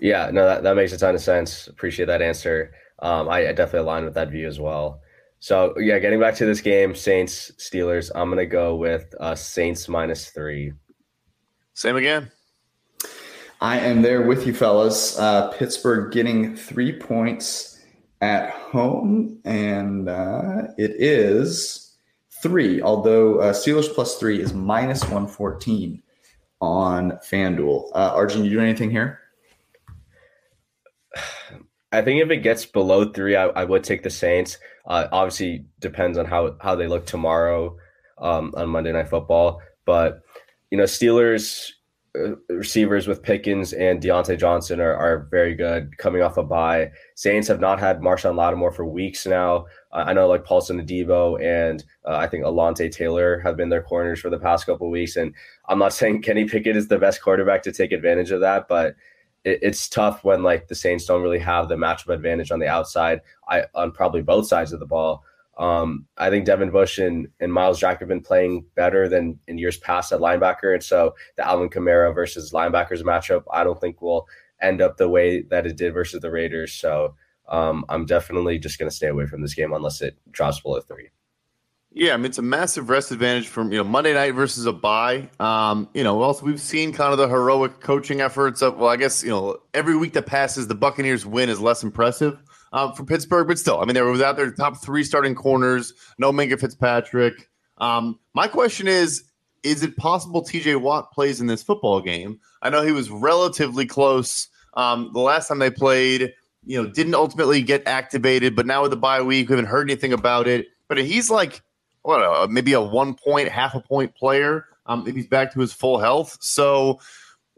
[0.00, 1.68] Yeah, no, that, that makes a ton of sense.
[1.68, 2.72] Appreciate that answer.
[2.98, 5.02] Um, I, I definitely align with that view as well.
[5.38, 8.10] So yeah, getting back to this game, Saints Steelers.
[8.14, 10.72] I'm gonna go with uh, Saints minus three.
[11.74, 12.30] Same again.
[13.60, 15.18] I am there with you, fellas.
[15.18, 17.80] Uh, Pittsburgh getting three points
[18.20, 21.96] at home, and uh, it is
[22.42, 22.82] three.
[22.82, 26.02] Although uh, Steelers plus three is minus one fourteen.
[26.62, 27.90] on FanDuel.
[27.92, 29.18] Uh, Arjun, you doing anything here?
[31.90, 34.56] I think if it gets below three, I, I would take the Saints.
[34.86, 37.76] Uh, obviously, depends on how how they look tomorrow
[38.16, 39.60] um, on Monday Night Football.
[39.84, 40.22] But
[40.72, 41.72] you know, Steelers
[42.18, 46.90] uh, receivers with Pickens and Diontae Johnson are, are very good coming off a bye.
[47.14, 49.66] Saints have not had Marshon Lattimore for weeks now.
[49.92, 53.82] Uh, I know like Paulson Adebo and uh, I think Alontae Taylor have been their
[53.82, 55.16] corners for the past couple weeks.
[55.16, 55.34] And
[55.68, 58.96] I'm not saying Kenny Pickett is the best quarterback to take advantage of that, but
[59.44, 62.68] it, it's tough when like the Saints don't really have the matchup advantage on the
[62.68, 63.20] outside.
[63.46, 65.22] I on probably both sides of the ball.
[65.58, 69.58] Um, I think Devin Bush and, and Myles Jack have been playing better than in
[69.58, 70.72] years past at linebacker.
[70.72, 74.28] And so the Alvin Kamara versus linebackers matchup, I don't think will
[74.60, 76.72] end up the way that it did versus the Raiders.
[76.72, 77.16] So
[77.48, 80.80] um, I'm definitely just going to stay away from this game unless it drops below
[80.80, 81.10] three.
[81.94, 84.72] Yeah, I mean it's a massive rest advantage from you know Monday night versus a
[84.72, 85.28] bye.
[85.38, 88.96] Um, you know, also we've seen kind of the heroic coaching efforts of well, I
[88.96, 92.38] guess you know every week that passes, the Buccaneers win is less impressive
[92.72, 95.92] um, for Pittsburgh, but still, I mean, they were out there top three starting corners,
[96.18, 97.48] no Minkah Fitzpatrick.
[97.78, 99.24] Um, my question is,
[99.62, 102.40] is it possible TJ Watt plays in this football game?
[102.62, 106.32] I know he was relatively close um, the last time they played.
[106.64, 109.90] You know, didn't ultimately get activated, but now with the bye week, we haven't heard
[109.90, 110.66] anything about it.
[110.88, 111.62] But he's like,
[112.02, 114.66] what, uh, maybe a one point, half a point player.
[114.86, 117.00] Um, if he's back to his full health, so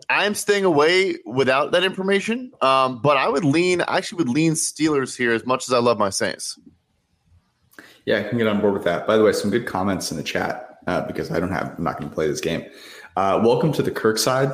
[0.09, 2.53] I'm staying away without that information.
[2.61, 5.79] Um, but I would lean, I actually would lean Steelers here as much as I
[5.79, 6.59] love my Saints.
[8.07, 9.07] Yeah, I can get on board with that.
[9.07, 11.85] By the way, some good comments in the chat uh, because I don't have, I'm
[11.85, 12.65] not going to play this game.
[13.17, 14.51] Uh, welcome to the Kirk side,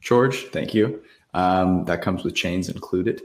[0.00, 0.46] George.
[0.46, 1.02] Thank you.
[1.34, 3.22] Um, that comes with chains included.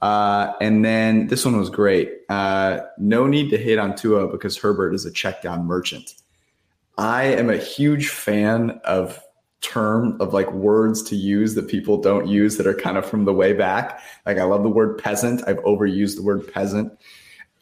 [0.00, 2.10] Uh, and then this one was great.
[2.28, 6.14] Uh, no need to hate on Tua because Herbert is a check down merchant.
[6.98, 9.21] I am a huge fan of
[9.62, 13.24] term of like words to use that people don't use that are kind of from
[13.24, 14.02] the way back.
[14.26, 15.42] Like I love the word peasant.
[15.46, 16.92] I've overused the word peasant.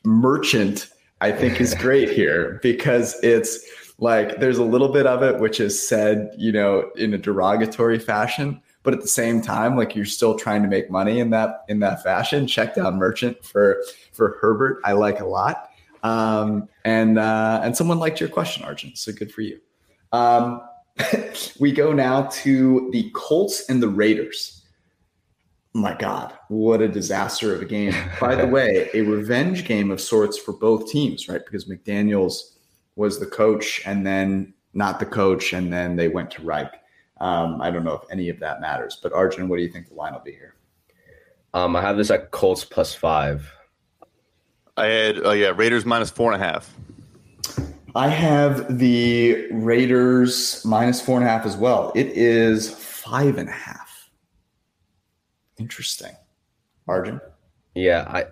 [0.04, 0.88] Merchant,
[1.20, 3.60] I think is great here because it's
[3.98, 7.98] like there's a little bit of it which is said, you know, in a derogatory
[7.98, 11.64] fashion, but at the same time, like you're still trying to make money in that
[11.68, 12.46] in that fashion.
[12.46, 13.82] Check down merchant for
[14.12, 15.70] for Herbert, I like a lot.
[16.02, 18.96] Um, and uh, and someone liked your question, Arjun.
[18.96, 19.60] So good for you.
[20.12, 20.62] Um,
[21.60, 24.64] we go now to the Colts and the Raiders.
[25.72, 27.94] My God, what a disaster of a game.
[28.20, 31.44] By the way, a revenge game of sorts for both teams, right?
[31.44, 32.56] Because McDaniels
[32.96, 36.72] was the coach and then not the coach, and then they went to Reich.
[37.20, 39.88] Um, I don't know if any of that matters, but Arjun, what do you think
[39.88, 40.54] the line will be here?
[41.52, 43.52] Um, I have this at Colts plus five.
[44.76, 46.74] I had, oh yeah, Raiders minus four and a half.
[47.94, 51.92] I have the Raiders minus four and a half as well.
[51.94, 54.10] It is five and a half.
[55.58, 56.12] Interesting.
[56.86, 57.20] Arjun?
[57.74, 58.24] Yeah, I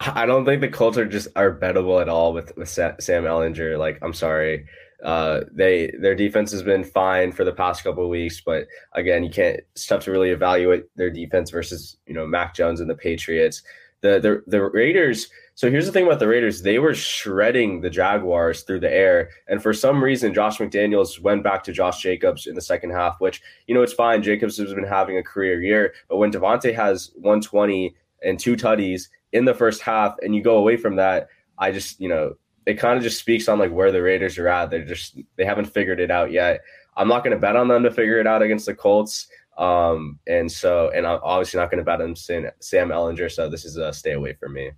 [0.00, 3.78] I don't think the Colts are just are bettable at all with, with Sam Ehlinger.
[3.78, 4.66] Like, I'm sorry.
[5.02, 9.24] Uh, they their defense has been fine for the past couple of weeks, but again,
[9.24, 9.60] you can't.
[9.72, 13.62] It's tough to really evaluate their defense versus you know Mac Jones and the Patriots.
[14.00, 16.60] The the the Raiders so here's the thing about the Raiders.
[16.60, 19.30] They were shredding the Jaguars through the air.
[19.48, 23.16] And for some reason, Josh McDaniels went back to Josh Jacobs in the second half,
[23.20, 24.22] which, you know, it's fine.
[24.22, 25.94] Jacobs has been having a career year.
[26.10, 30.58] But when Davante has 120 and two tutties in the first half and you go
[30.58, 32.34] away from that, I just, you know,
[32.66, 34.68] it kind of just speaks on like where the Raiders are at.
[34.68, 36.60] They're just, they haven't figured it out yet.
[36.98, 39.26] I'm not going to bet on them to figure it out against the Colts.
[39.56, 42.50] Um, and so, and I'm obviously not going to bet on Sam,
[42.90, 43.32] Ehlinger.
[43.32, 44.72] So this is a stay away for me.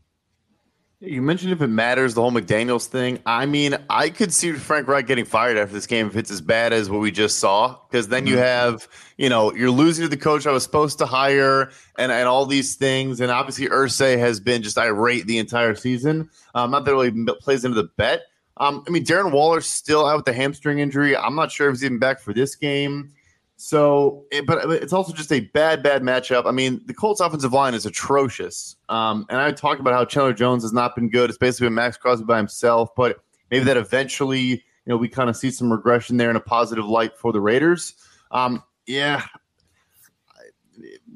[1.00, 3.20] You mentioned if it matters, the whole McDaniels thing.
[3.24, 6.40] I mean, I could see Frank Reich getting fired after this game if it's as
[6.40, 7.76] bad as what we just saw.
[7.88, 8.42] Because then you mm-hmm.
[8.42, 12.26] have, you know, you're losing to the coach I was supposed to hire and, and
[12.26, 13.20] all these things.
[13.20, 16.30] And obviously, Irsay has been just irate the entire season.
[16.56, 18.22] Um, not that really plays into the bet.
[18.56, 21.16] Um, I mean, Darren Waller's still out with the hamstring injury.
[21.16, 23.12] I'm not sure if he's even back for this game.
[23.60, 26.46] So, but it's also just a bad, bad matchup.
[26.46, 28.76] I mean, the Colts' offensive line is atrocious.
[28.88, 31.28] Um, and I talked about how Chandler Jones has not been good.
[31.28, 33.18] It's basically been Maxx Crosby by himself, but
[33.50, 36.86] maybe that eventually, you know, we kind of see some regression there in a positive
[36.86, 37.94] light for the Raiders.
[38.30, 39.24] Um, yeah.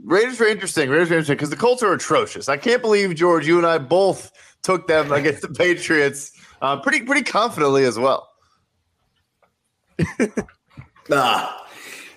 [0.03, 0.91] Raiders are interesting.
[0.91, 2.49] Raiders are interesting because the Colts are atrocious.
[2.49, 4.33] I can't believe, George, you and I both
[4.63, 8.29] took them against the Patriots uh, pretty, pretty confidently as well.
[11.13, 11.62] ah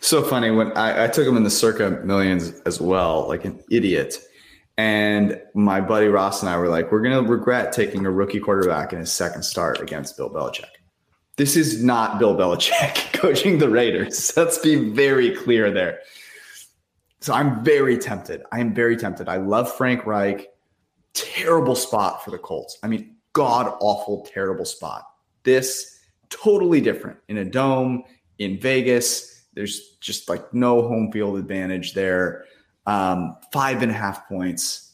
[0.05, 3.63] so funny when I, I took him in the circa millions as well, like an
[3.71, 4.19] idiot.
[4.77, 8.39] And my buddy Ross and I were like, we're going to regret taking a rookie
[8.39, 10.65] quarterback in his second start against Bill Belichick.
[11.37, 14.31] This is not Bill Belichick coaching the Raiders.
[14.37, 15.99] Let's be very clear there.
[17.21, 18.43] So I'm very tempted.
[18.51, 19.27] I am very tempted.
[19.27, 20.49] I love Frank Reich.
[21.13, 22.77] Terrible spot for the Colts.
[22.83, 25.03] I mean, god awful, terrible spot.
[25.43, 25.99] This
[26.29, 28.03] totally different in a dome
[28.37, 29.34] in Vegas.
[29.55, 32.45] There's just like no home field advantage there.
[32.85, 34.93] Um, five and a half points.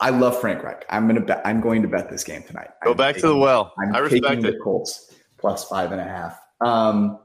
[0.00, 0.84] I love Frank Reich.
[0.90, 1.40] I'm gonna bet.
[1.44, 2.70] I'm going to bet this game tonight.
[2.84, 3.72] Go I'm back taking, to the well.
[3.78, 4.52] I'm I respect taking it.
[4.52, 6.38] the Colts plus five and a half.
[6.60, 7.20] Um,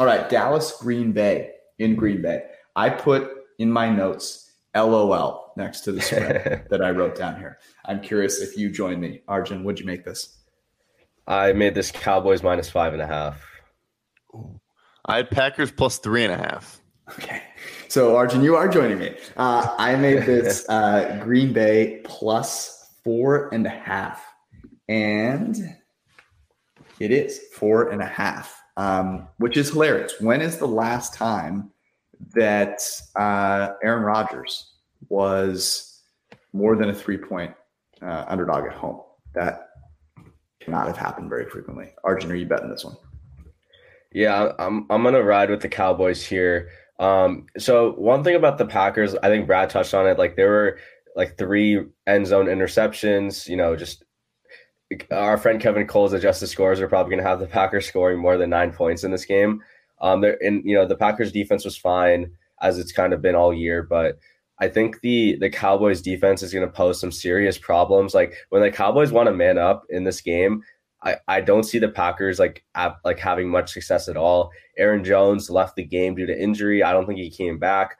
[0.00, 2.44] all right, Dallas, Green Bay in Green Bay.
[2.74, 7.58] I put in my notes LOL next to the spread that I wrote down here.
[7.84, 9.22] I'm curious if you join me.
[9.28, 10.38] Arjun, what'd you make this?
[11.26, 13.44] I made this Cowboys minus five and a half.
[15.08, 16.80] I had Packers plus three and a half.
[17.12, 17.42] Okay.
[17.88, 19.16] So, Arjun, you are joining me.
[19.38, 24.22] Uh, I made this uh, Green Bay plus four and a half.
[24.86, 25.56] And
[27.00, 30.20] it is four and a half, um, which is hilarious.
[30.20, 31.70] When is the last time
[32.34, 32.82] that
[33.16, 34.72] uh, Aaron Rodgers
[35.08, 36.02] was
[36.52, 37.54] more than a three point
[38.02, 39.00] uh, underdog at home?
[39.34, 39.70] That
[40.60, 41.94] cannot have happened very frequently.
[42.04, 42.96] Arjun, are you betting this one?
[44.12, 46.70] Yeah, I'm I'm gonna ride with the Cowboys here.
[46.98, 50.18] Um, so one thing about the Packers, I think Brad touched on it.
[50.18, 50.78] Like there were
[51.14, 53.48] like three end zone interceptions.
[53.48, 54.04] You know, just
[55.10, 58.50] our friend Kevin Cole's adjusted scores are probably gonna have the Packers scoring more than
[58.50, 59.62] nine points in this game.
[60.00, 63.34] Um, there and you know the Packers defense was fine as it's kind of been
[63.34, 64.18] all year, but
[64.60, 68.14] I think the the Cowboys defense is going to pose some serious problems.
[68.14, 70.62] Like when the Cowboys want to man up in this game,
[71.02, 72.64] I, I don't see the Packers like
[73.04, 74.50] like having much success at all.
[74.76, 76.82] Aaron Jones left the game due to injury.
[76.82, 77.96] I don't think he came back.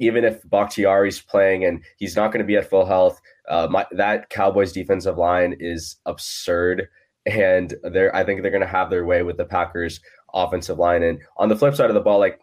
[0.00, 3.84] Even if Bakhtiari's playing and he's not going to be at full health, uh, my,
[3.90, 6.88] that Cowboys defensive line is absurd,
[7.26, 10.00] and they're I think they're going to have their way with the Packers
[10.32, 11.02] offensive line.
[11.02, 12.40] And on the flip side of the ball, like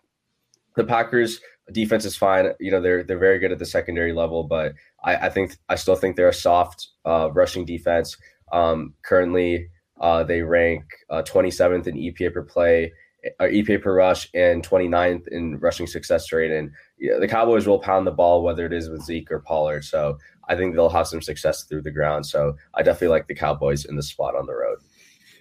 [0.76, 1.40] the Packers
[1.72, 2.52] defense is fine.
[2.60, 5.76] You know they're they're very good at the secondary level, but I, I think I
[5.76, 8.18] still think they're a soft uh, rushing defense.
[8.52, 9.70] Um, currently,
[10.00, 12.92] uh, they rank uh, 27th in EPA per play,
[13.40, 16.52] or EPA per rush, and 29th in rushing success rate.
[16.52, 19.84] And yeah, the Cowboys will pound the ball, whether it is with Zeke or Pollard.
[19.84, 20.18] So
[20.48, 22.26] I think they'll have some success through the ground.
[22.26, 24.80] So I definitely like the Cowboys in the spot on the road.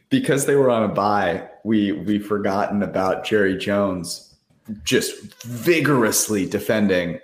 [0.09, 4.36] Because they were on a bye, we we've forgotten about Jerry Jones
[4.84, 7.18] just vigorously defending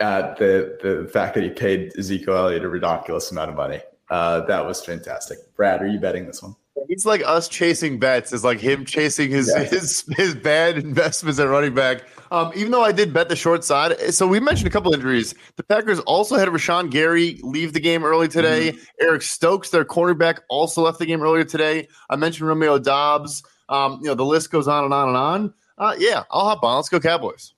[0.00, 3.80] uh, the the fact that he paid Ezekiel Elliott a ridiculous amount of money.
[4.10, 5.38] Uh, that was fantastic.
[5.56, 6.54] Brad, are you betting this one?
[6.88, 8.32] It's like us chasing bets.
[8.32, 9.64] Is like him chasing his Yeah.
[9.64, 12.02] his his bad investments at running back.
[12.32, 15.34] Um, even though I did bet the short side, so we mentioned a couple injuries.
[15.56, 18.74] The Packers also had Rashan Gary leave the game early today.
[19.00, 21.86] Eric Stokes, their cornerback, also left the game earlier today.
[22.10, 23.44] I mentioned Romeo Doubs.
[23.68, 25.54] Um, you know the list goes on and on and on.
[25.78, 26.76] Uh, yeah, I'll hop on.
[26.76, 27.52] Let's go Cowboys.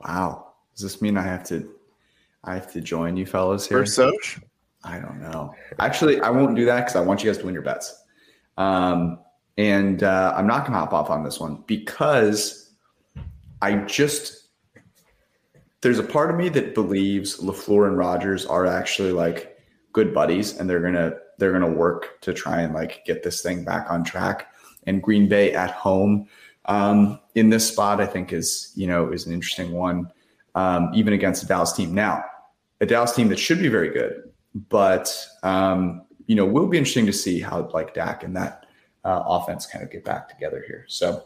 [0.00, 0.52] Wow.
[0.74, 1.68] Does this mean I have to
[2.44, 3.78] I have to join you fellas here?
[3.78, 4.40] First Soch.
[4.84, 5.54] I don't know.
[5.78, 8.04] Actually, I won't do that because I want you guys to win your bets.
[8.56, 9.18] Um,
[9.58, 12.70] and uh, I'm not going to hop off on this one because
[13.62, 14.46] I just
[15.80, 19.56] there's a part of me that believes LaFleur and Rodgers are actually like
[19.92, 23.64] good buddies, and they're gonna they're gonna work to try and like get this thing
[23.64, 24.52] back on track.
[24.88, 26.28] And Green Bay at home
[26.66, 30.10] um, in this spot, I think is you know is an interesting one,
[30.54, 31.94] um, even against a Dallas team.
[31.94, 32.24] Now,
[32.80, 34.30] a Dallas team that should be very good,
[34.68, 38.66] but um, you know it will be interesting to see how like Dak and that
[39.04, 40.84] uh, offense kind of get back together here.
[40.88, 41.24] So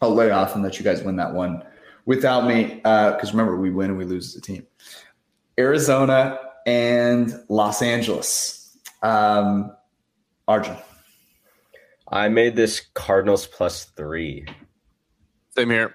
[0.00, 1.62] I'll lay off and let you guys win that one
[2.06, 4.66] without me, Uh because remember we win and we lose as a team.
[5.58, 8.76] Arizona and Los Angeles.
[9.02, 9.74] Um,
[10.48, 10.76] Arjun.
[12.08, 14.46] I made this Cardinals plus three.
[15.56, 15.94] Same here.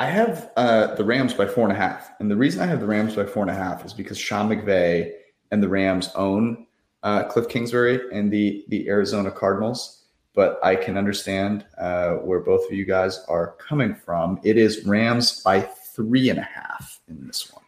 [0.00, 2.10] I have uh, the Rams by four and a half.
[2.20, 4.48] And the reason I have the Rams by four and a half is because Sean
[4.48, 5.12] McVay
[5.50, 6.66] and the Rams own
[7.02, 10.06] uh, Cliff Kingsbury and the, the Arizona Cardinals.
[10.34, 14.40] But I can understand uh, where both of you guys are coming from.
[14.42, 17.64] It is Rams by three and a half in this one.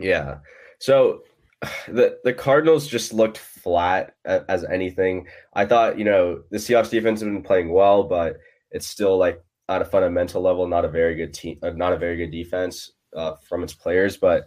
[0.00, 0.38] Yeah.
[0.80, 1.22] So
[1.86, 5.28] the the Cardinals just looked flat as anything.
[5.54, 8.38] I thought, you know, the Seahawks defense have been playing well, but
[8.72, 9.40] it's still like
[9.70, 12.92] at a fundamental level, not a very good team, uh, not a very good defense
[13.16, 14.16] uh, from its players.
[14.16, 14.44] But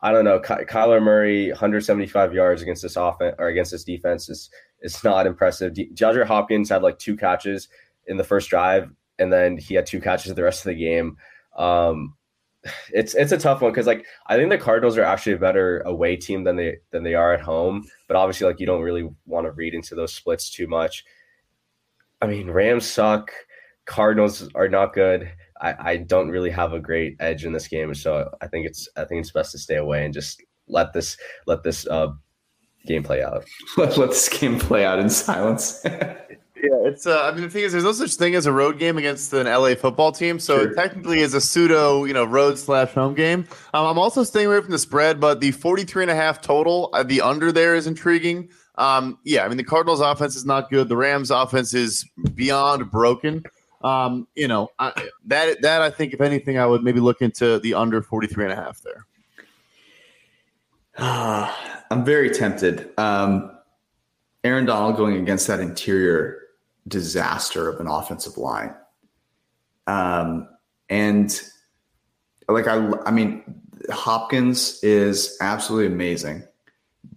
[0.00, 0.40] I don't know.
[0.40, 4.50] Ky- Kyler Murray, 175 yards against this offense or against this defense is
[4.80, 5.74] is not impressive.
[5.74, 7.68] D- DeAndre Hopkins had like two catches
[8.06, 11.18] in the first drive, and then he had two catches the rest of the game.
[11.56, 12.16] Um,
[12.92, 15.80] it's it's a tough one because like I think the Cardinals are actually a better
[15.80, 17.86] away team than they than they are at home.
[18.08, 21.04] But obviously, like you don't really want to read into those splits too much.
[22.22, 23.32] I mean, Rams suck.
[23.86, 25.30] Cardinals are not good.
[25.60, 28.88] I, I don't really have a great edge in this game, so I think it's
[28.96, 31.16] I think it's best to stay away and just let this
[31.46, 32.08] let this uh,
[32.86, 33.44] game play out.
[33.76, 35.84] Let let this game play out in silence.
[36.64, 37.08] Yeah, it's.
[37.08, 39.32] Uh, I mean, the thing is, there's no such thing as a road game against
[39.32, 40.70] an LA football team, so Sure.
[40.70, 43.48] it technically is a pseudo, you know, road slash home game.
[43.74, 46.90] Um, I'm also staying away from the spread, but the 43 and a half total,
[46.92, 48.48] uh, the under there is intriguing.
[48.76, 50.88] Um, yeah, I mean, the Cardinals' offense is not good.
[50.88, 53.42] The Rams' offense is beyond broken.
[53.82, 54.92] Um, you know, I,
[55.26, 58.52] that that I think, if anything, I would maybe look into the under 43 and
[58.52, 59.06] a half there.
[61.90, 62.90] I'm very tempted.
[62.98, 63.50] Um,
[64.44, 66.38] Aaron Donald going against that interior
[66.88, 68.74] disaster of an offensive line.
[69.86, 70.48] Um,
[70.88, 71.40] and
[72.48, 73.42] like I, I mean,
[73.90, 76.44] Hopkins is absolutely amazing,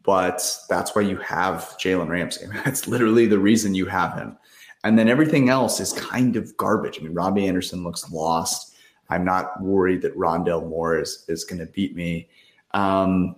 [0.04, 2.46] but that's why you have Jalen Ramsey.
[2.66, 4.38] That's literally the reason you have him.
[4.86, 7.00] And then everything else is kind of garbage.
[7.00, 8.76] I mean, Robbie Anderson looks lost.
[9.10, 12.30] I'm not worried that Rondale Moore is is going to beat me.
[12.72, 13.36] Um,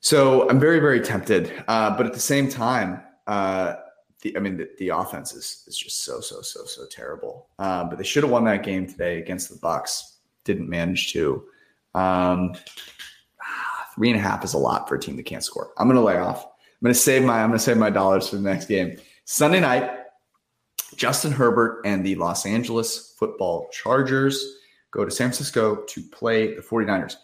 [0.00, 1.64] so I'm very, very tempted.
[1.66, 3.74] Uh, but at the same time, uh,
[4.22, 7.48] the, I mean, the, the offense is, is just so, so, so, so terrible.
[7.58, 10.16] Uh, but they should have won that game today against the Bucs.
[10.44, 11.44] Didn't manage to.
[11.94, 12.54] Um,
[13.94, 15.72] three and a half is a lot for a team that can't score.
[15.76, 16.44] I'm going to lay off.
[16.44, 17.42] I'm going to save my.
[17.42, 18.98] I'm going to save my dollars for the next game.
[19.24, 19.97] Sunday night,
[20.98, 24.44] Justin Herbert and the Los Angeles Football Chargers
[24.90, 27.14] go to San Francisco to play the 49ers.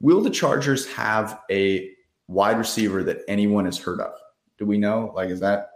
[0.00, 1.90] Will the Chargers have a
[2.26, 4.14] wide receiver that anyone has heard of?
[4.58, 5.12] Do we know?
[5.14, 5.70] Like, is that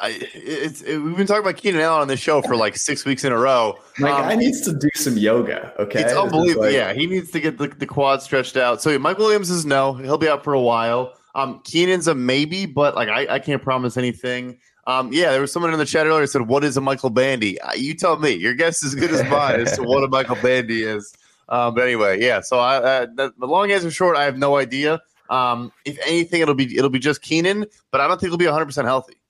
[0.00, 3.04] I, it's it, we've been talking about Keenan Allen on this show for like six
[3.04, 3.74] weeks in a row.
[3.98, 5.74] like Um, guy needs to do some yoga?
[5.78, 6.62] Okay, It's unbelievable.
[6.66, 8.80] like- yeah, he needs to get the, the quad stretched out.
[8.80, 9.92] So Mike Williams is no.
[9.92, 11.12] He'll be out for a while.
[11.34, 14.58] Um, Keenan's a maybe, but like I, I can't promise anything.
[14.90, 17.10] Um, yeah, there was someone in the chat earlier who said, "What is a Michael
[17.10, 18.32] Bandy?" Uh, you tell me.
[18.32, 21.14] Your guess is as good as mine as to what a Michael Bandy is.
[21.48, 22.40] Um, but anyway, yeah.
[22.40, 25.00] So I, uh, the, the long answer short, I have no idea.
[25.28, 28.46] Um, if anything, it'll be it'll be just Keenan, but I don't think he'll be
[28.46, 29.20] 100 percent healthy.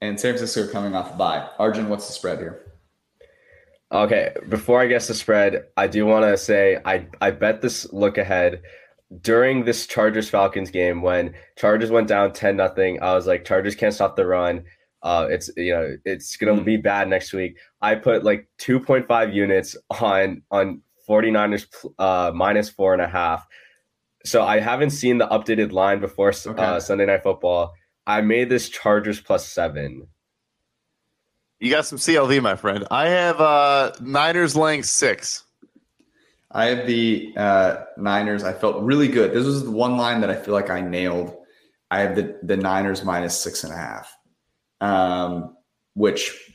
[0.00, 1.48] And San Francisco coming off a bye.
[1.58, 2.64] Arjun, what's the spread here?
[3.92, 7.92] Okay, before I guess the spread, I do want to say I I bet this
[7.92, 8.62] look ahead
[9.22, 13.02] during this Chargers Falcons game when Chargers went down 10 nothing.
[13.02, 14.64] I was like Chargers can't stop the run.
[15.02, 16.66] Uh it's you know, it's going to Hmm.
[16.66, 17.56] be bad next week.
[17.80, 21.66] I put like 2.5 units on on 49ers
[21.98, 23.46] uh minus four and a half.
[24.24, 26.62] So I haven't seen the updated line before Okay.
[26.62, 27.72] uh, Sunday night football.
[28.06, 30.06] I made this Chargers plus 7.
[31.60, 32.86] You got some CLV, my friend.
[32.90, 35.44] I have uh, Niners laying six.
[36.52, 38.44] I have the uh, Niners.
[38.44, 39.32] I felt really good.
[39.32, 41.36] This was the one line that I feel like I nailed.
[41.90, 44.16] I have the the Niners minus six and a half,
[44.80, 45.56] um,
[45.94, 46.54] which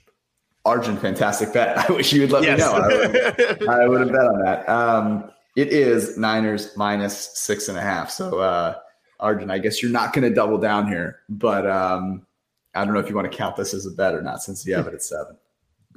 [0.65, 1.77] Arjun, fantastic bet.
[1.89, 2.71] I wish you would let me know.
[2.71, 4.69] I would, I would have bet on that.
[4.69, 8.09] Um, it is Niners minus six and a half.
[8.09, 8.75] So, uh,
[9.19, 12.25] Arjun, I guess you're not going to double down here, but um,
[12.73, 14.65] I don't know if you want to count this as a bet or not since
[14.65, 15.37] you have it at seven.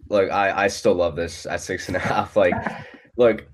[0.09, 2.37] look, I, I still love this at six and a half.
[2.37, 2.55] Like,
[3.17, 3.47] look,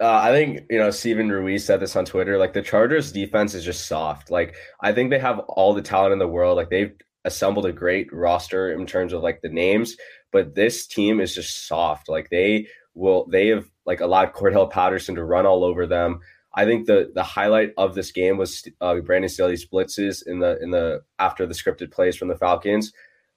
[0.00, 2.38] uh, I think you know Steven Ruiz said this on Twitter.
[2.38, 4.30] Like the Chargers' defense is just soft.
[4.30, 6.56] Like I think they have all the talent in the world.
[6.56, 6.92] Like they've
[7.28, 9.96] assembled a great roster in terms of like the names,
[10.32, 12.08] but this team is just soft.
[12.08, 16.20] Like they will, they have like allowed Cordarrelle Patterson to run all over them.
[16.54, 20.58] I think the the highlight of this game was uh, Brandon Staley's blitzes in the
[20.60, 22.92] in the after the scripted plays from the Falcons.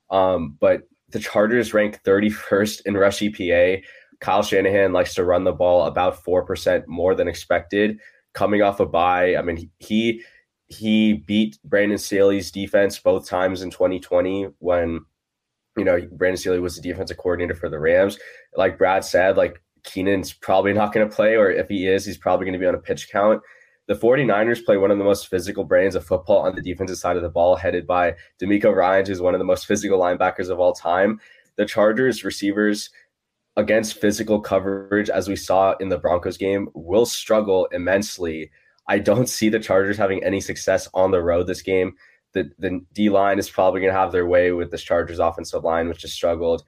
[0.10, 3.84] Um, but the Chargers rank 31st in rush EPA.
[4.20, 8.00] Kyle Shanahan likes to run the ball about 4% more than expected.
[8.34, 10.22] Coming off a bye, I mean, he he
[10.80, 15.02] beat Brandon Staley's defense both times in 2020 when
[15.78, 18.18] you know Brandon Staley was the defensive coordinator for the Rams.
[18.56, 22.18] Like Brad said, like Keenan's probably not going to play, or if he is, he's
[22.18, 23.42] probably going to be on a pitch count.
[23.88, 27.18] The 49ers play one of the most physical brands of football on the defensive side
[27.18, 30.60] of the ball, headed by DeMeco Ryan, who's one of the most physical linebackers of
[30.60, 31.20] all time.
[31.58, 32.90] The Chargers receivers
[33.58, 38.52] against physical coverage, as we saw in the Broncos game, will struggle immensely.
[38.92, 41.94] I don't see the Chargers having any success on the road this game.
[42.34, 45.64] The the D line is probably going to have their way with this Chargers offensive
[45.64, 46.66] line, which has struggled.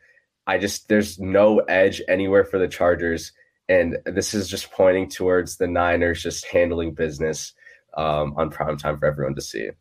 [0.48, 3.34] I just there's no edge anywhere for the Chargers,
[3.68, 7.54] and this is just pointing towards the Niners just handling business
[7.98, 9.72] um, on prime time for everyone to see.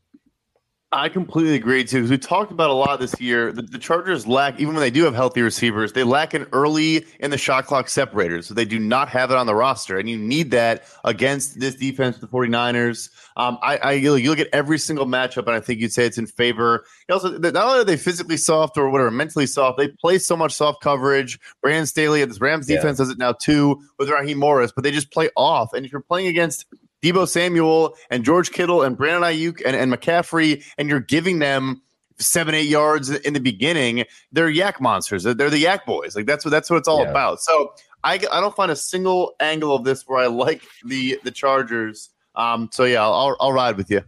[0.94, 3.50] I completely agree too because we talked about a lot this year.
[3.50, 7.06] The, the, Chargers lack, even when they do have healthy receivers, they lack an early
[7.18, 8.42] in the shot clock separator.
[8.42, 11.76] So they do not have it on the roster, and you need that against this
[11.76, 13.08] defense, the 49ers.
[13.38, 16.18] Um, I, I you look at every single matchup, and I think you'd say it's
[16.18, 16.84] in favor.
[17.10, 20.52] Also, not only are they physically soft or whatever, mentally soft, they play so much
[20.52, 21.40] soft coverage.
[21.62, 23.04] Brandon Staley at this Rams defense yeah.
[23.04, 25.72] does it now too with Raheem Morris, but they just play off.
[25.72, 26.66] And if you're playing against
[27.02, 31.82] Deebo Samuel and George Kittle and Brandon Aiyuk and, and McCaffrey, and you're giving them
[32.18, 35.24] seven, eight yards in the beginning, they're YAC monsters.
[35.24, 36.16] They're the YAC boys.
[36.16, 37.10] Like that's what that's what it's all yeah.
[37.10, 37.40] about.
[37.40, 37.74] So
[38.04, 42.10] I, I don't find a single angle of this where I like the the Chargers.
[42.34, 44.02] Um, so yeah, I'll I'll ride with you.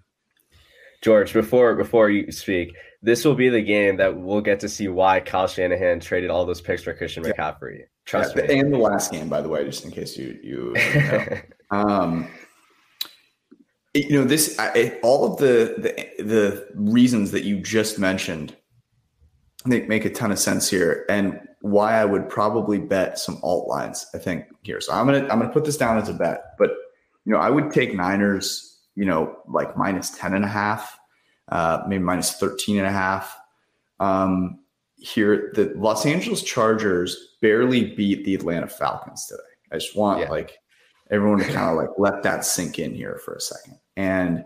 [1.02, 4.88] George, before before you speak, this will be the game that we'll get to see
[4.88, 7.82] why Kyle Shanahan traded all those picks for Christian McCaffrey.
[8.06, 8.58] Trust yeah, me.
[8.58, 11.26] And the last game, by the way, just in case you you, you know.
[11.70, 12.28] um,
[13.94, 18.56] you know this I, all of the, the the reasons that you just mentioned
[19.64, 23.68] make make a ton of sense here and why I would probably bet some alt
[23.68, 24.80] lines I think here.
[24.80, 26.70] So I'm gonna I'm gonna put this down as a bet but
[27.24, 30.98] you know I would take Niners you know like minus 10 and a half
[31.48, 33.38] uh, maybe minus 13 and a half.
[34.00, 34.58] Um,
[34.96, 39.42] here the Los Angeles Chargers barely beat the Atlanta Falcons today.
[39.70, 40.30] I just want yeah.
[40.30, 40.58] like
[41.10, 44.44] everyone to kind of like let that sink in here for a second and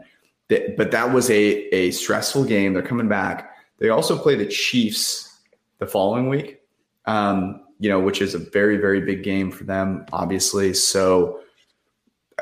[0.48, 2.72] but that was a a stressful game.
[2.72, 3.54] They're coming back.
[3.78, 5.40] They also play the Chiefs
[5.78, 6.60] the following week,
[7.06, 10.74] um, you know, which is a very very big game for them, obviously.
[10.74, 11.40] So,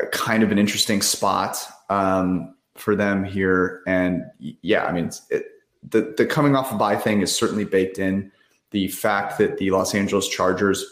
[0.00, 1.58] uh, kind of an interesting spot
[1.90, 3.82] um, for them here.
[3.86, 5.46] And yeah, I mean, it,
[5.88, 8.30] the the coming off a bye thing is certainly baked in.
[8.70, 10.84] The fact that the Los Angeles Chargers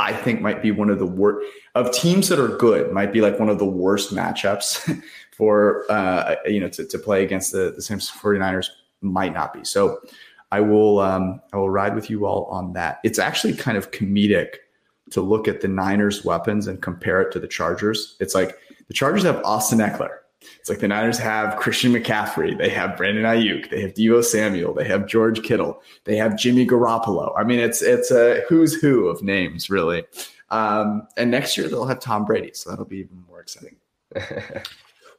[0.00, 3.20] I think might be one of the worst of teams that are good, might be
[3.20, 5.02] like one of the worst matchups
[5.40, 8.66] for uh, you know to, to play against the the San Francisco 49ers
[9.00, 9.64] might not be.
[9.64, 10.00] So
[10.52, 13.00] I will um, I will ride with you all on that.
[13.04, 14.56] It's actually kind of comedic
[15.12, 18.16] to look at the Niners weapons and compare it to the Chargers.
[18.20, 18.58] It's like
[18.88, 20.18] the Chargers have Austin Ekeler.
[20.58, 22.56] It's like the Niners have Christian McCaffrey.
[22.56, 23.70] They have Brandon Aiyuk.
[23.70, 24.74] They have Deebo Samuel.
[24.74, 25.82] They have George Kittle.
[26.04, 27.32] They have Jimmy Garoppolo.
[27.38, 30.04] I mean, it's it's a who's who of names, really.
[30.50, 33.76] Um, and next year they'll have Tom Brady, so that'll be even more exciting.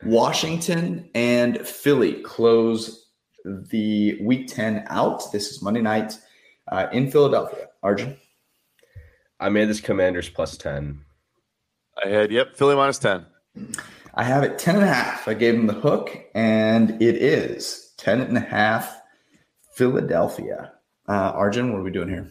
[0.04, 3.10] Washington and Philly close
[3.46, 5.32] the week 10 out.
[5.32, 6.18] This is Monday night
[6.72, 7.68] uh, in Philadelphia.
[7.84, 8.18] Arjun?
[9.40, 11.02] I made this Commanders plus 10.
[12.04, 13.26] I had, yep, Philly minus 10.
[14.16, 15.28] I have it 10 and a half.
[15.28, 19.02] I gave him the hook, and it is 10 and a half
[19.76, 20.74] Philadelphia.
[21.08, 22.30] Uh, Arjun, what are we doing here?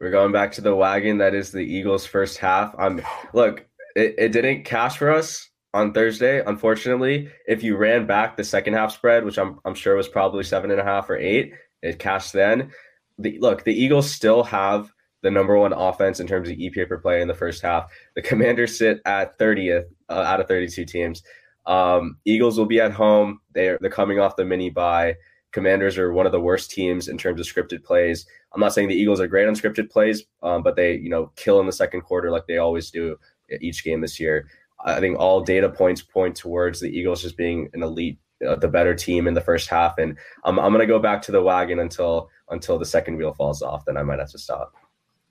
[0.00, 2.74] We're going back to the wagon that is the Eagles' first half.
[2.78, 3.02] I'm
[3.32, 3.64] look,
[3.94, 6.42] it, it didn't cash for us on Thursday.
[6.44, 10.44] Unfortunately, if you ran back the second half spread, which I'm I'm sure was probably
[10.44, 12.70] seven and a half or eight, it cashed then.
[13.18, 14.92] The look, the Eagles still have
[15.22, 17.92] the number one offense in terms of EPA per play in the first half.
[18.14, 21.22] The Commanders sit at 30th uh, out of 32 teams.
[21.66, 23.40] Um, Eagles will be at home.
[23.54, 25.16] They're they're coming off the mini bye.
[25.52, 28.26] Commanders are one of the worst teams in terms of scripted plays.
[28.52, 31.32] I'm not saying the Eagles are great on scripted plays, um, but they you know
[31.36, 33.16] kill in the second quarter like they always do
[33.60, 34.48] each game this year.
[34.84, 38.68] I think all data points point towards the Eagles just being an elite, uh, the
[38.68, 39.98] better team in the first half.
[39.98, 43.62] And I'm I'm gonna go back to the wagon until until the second wheel falls
[43.62, 43.84] off.
[43.84, 44.72] Then I might have to stop.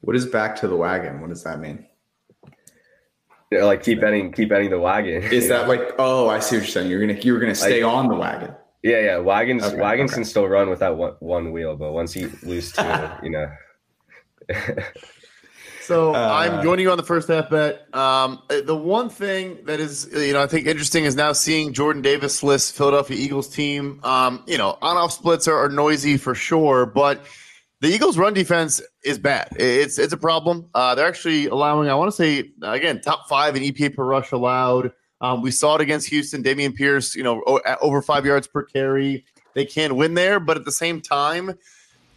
[0.01, 1.21] What is back to the wagon?
[1.21, 1.85] What does that mean?
[3.51, 5.23] You know, like keep betting, keep betting the wagon.
[5.31, 5.73] Is that know?
[5.73, 5.93] like?
[5.99, 6.89] Oh, I see what you're saying.
[6.89, 8.55] You're gonna you're gonna stay like, on the wagon.
[8.81, 9.17] Yeah, yeah.
[9.17, 10.21] Wagons okay, wagons okay.
[10.21, 12.83] can still run without one, one wheel, but once you lose two,
[13.21, 13.51] you know.
[15.91, 17.93] So uh, I'm joining you on the first half bet.
[17.93, 22.01] Um, the one thing that is, you know, I think interesting is now seeing Jordan
[22.01, 23.99] Davis list Philadelphia Eagles team.
[24.01, 27.25] Um, you know, on-off splits are, are, noisy for sure, but
[27.81, 29.49] the Eagles' run defense is bad.
[29.57, 30.69] It's it's a problem.
[30.73, 34.31] Uh, they're actually allowing, I want to say, again, top five in EPA per rush
[34.31, 34.93] allowed.
[35.19, 36.41] Um, we saw it against Houston.
[36.41, 37.41] Dameon Pierce, you know,
[37.81, 39.25] over five yards per carry.
[39.55, 41.57] They can't win there, but at the same time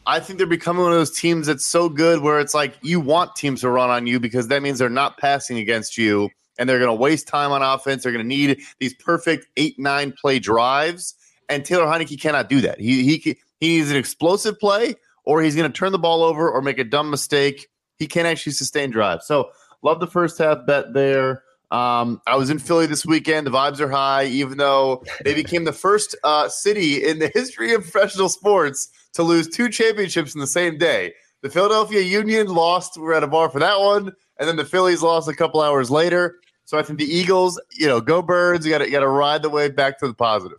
[0.06, 3.00] I think they're becoming one of those teams that's so good where it's like you
[3.00, 6.68] want teams to run on you because that means they're not passing against you and
[6.68, 8.02] they're going to waste time on offense.
[8.02, 11.14] They're going to need these perfect eight, nine play drives.
[11.48, 12.78] And Taylor Heinicke cannot do that.
[12.78, 14.94] He, he, he needs an explosive play
[15.24, 17.68] or he's going to turn the ball over or make a dumb mistake.
[17.98, 19.26] He can't actually sustain drives.
[19.26, 19.50] So
[19.82, 21.42] love the first half bet there.
[21.70, 23.46] Um, I was in Philly this weekend.
[23.46, 27.72] The vibes are high, even though they became the first uh, city in the history
[27.72, 31.14] of professional sports to lose two championships in the same day.
[31.42, 32.96] The Philadelphia Union lost.
[32.96, 35.90] We're at a bar for that one, and then the Phillies lost a couple hours
[35.90, 36.36] later.
[36.64, 38.64] So I think the Eagles, you know, go Birds.
[38.64, 40.58] You got to to ride the way back to the positive.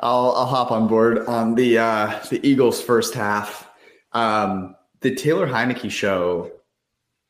[0.00, 3.68] I'll I'll hop on board on the uh, the Eagles first half.
[4.12, 6.50] Um, the Taylor Heinicke show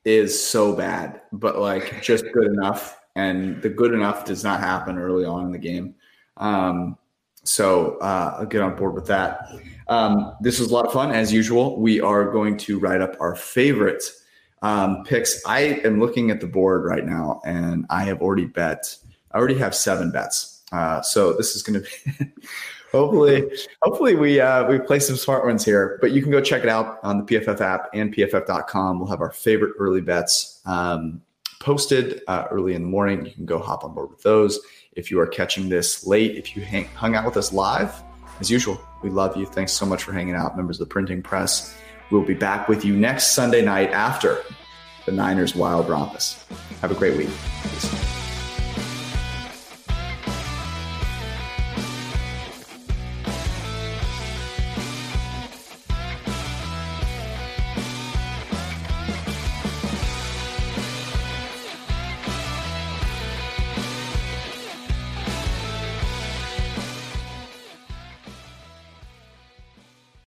[0.05, 4.99] is so bad, but like just good enough, and the good enough does not happen
[4.99, 5.95] early on in the game.
[6.37, 6.97] Um,
[7.49, 9.53] so uh, get on board with that.
[9.89, 11.81] Um, this was a lot of fun as usual.
[11.81, 14.03] We are going to write up our favorite
[14.61, 15.41] um, picks.
[15.47, 18.95] I am looking at the board right now, and I have already bet.
[19.33, 20.63] I already have seven bets.
[20.73, 21.89] Uh, so this is going to
[22.19, 22.33] be
[22.93, 23.51] hopefully,
[23.81, 25.99] hopefully we uh, we play some smart ones here.
[26.03, 28.99] But you can go check it out on the PFF app and PFF.com.
[28.99, 31.23] We'll have our favorite early bets um,
[31.61, 33.25] posted uh, early in the morning.
[33.25, 34.61] You can go hop on board with those.
[34.99, 38.03] If you are catching this late, if you hang, hung out with us live,
[38.41, 39.47] as usual, we love you.
[39.47, 41.73] Thanks so much for hanging out, members of the printing press.
[42.11, 44.43] We'll be back with you next Sunday night after
[45.07, 46.45] the Niners Wild Rompus.
[46.81, 47.31] Have a great week.
[47.63, 48.28] Peace.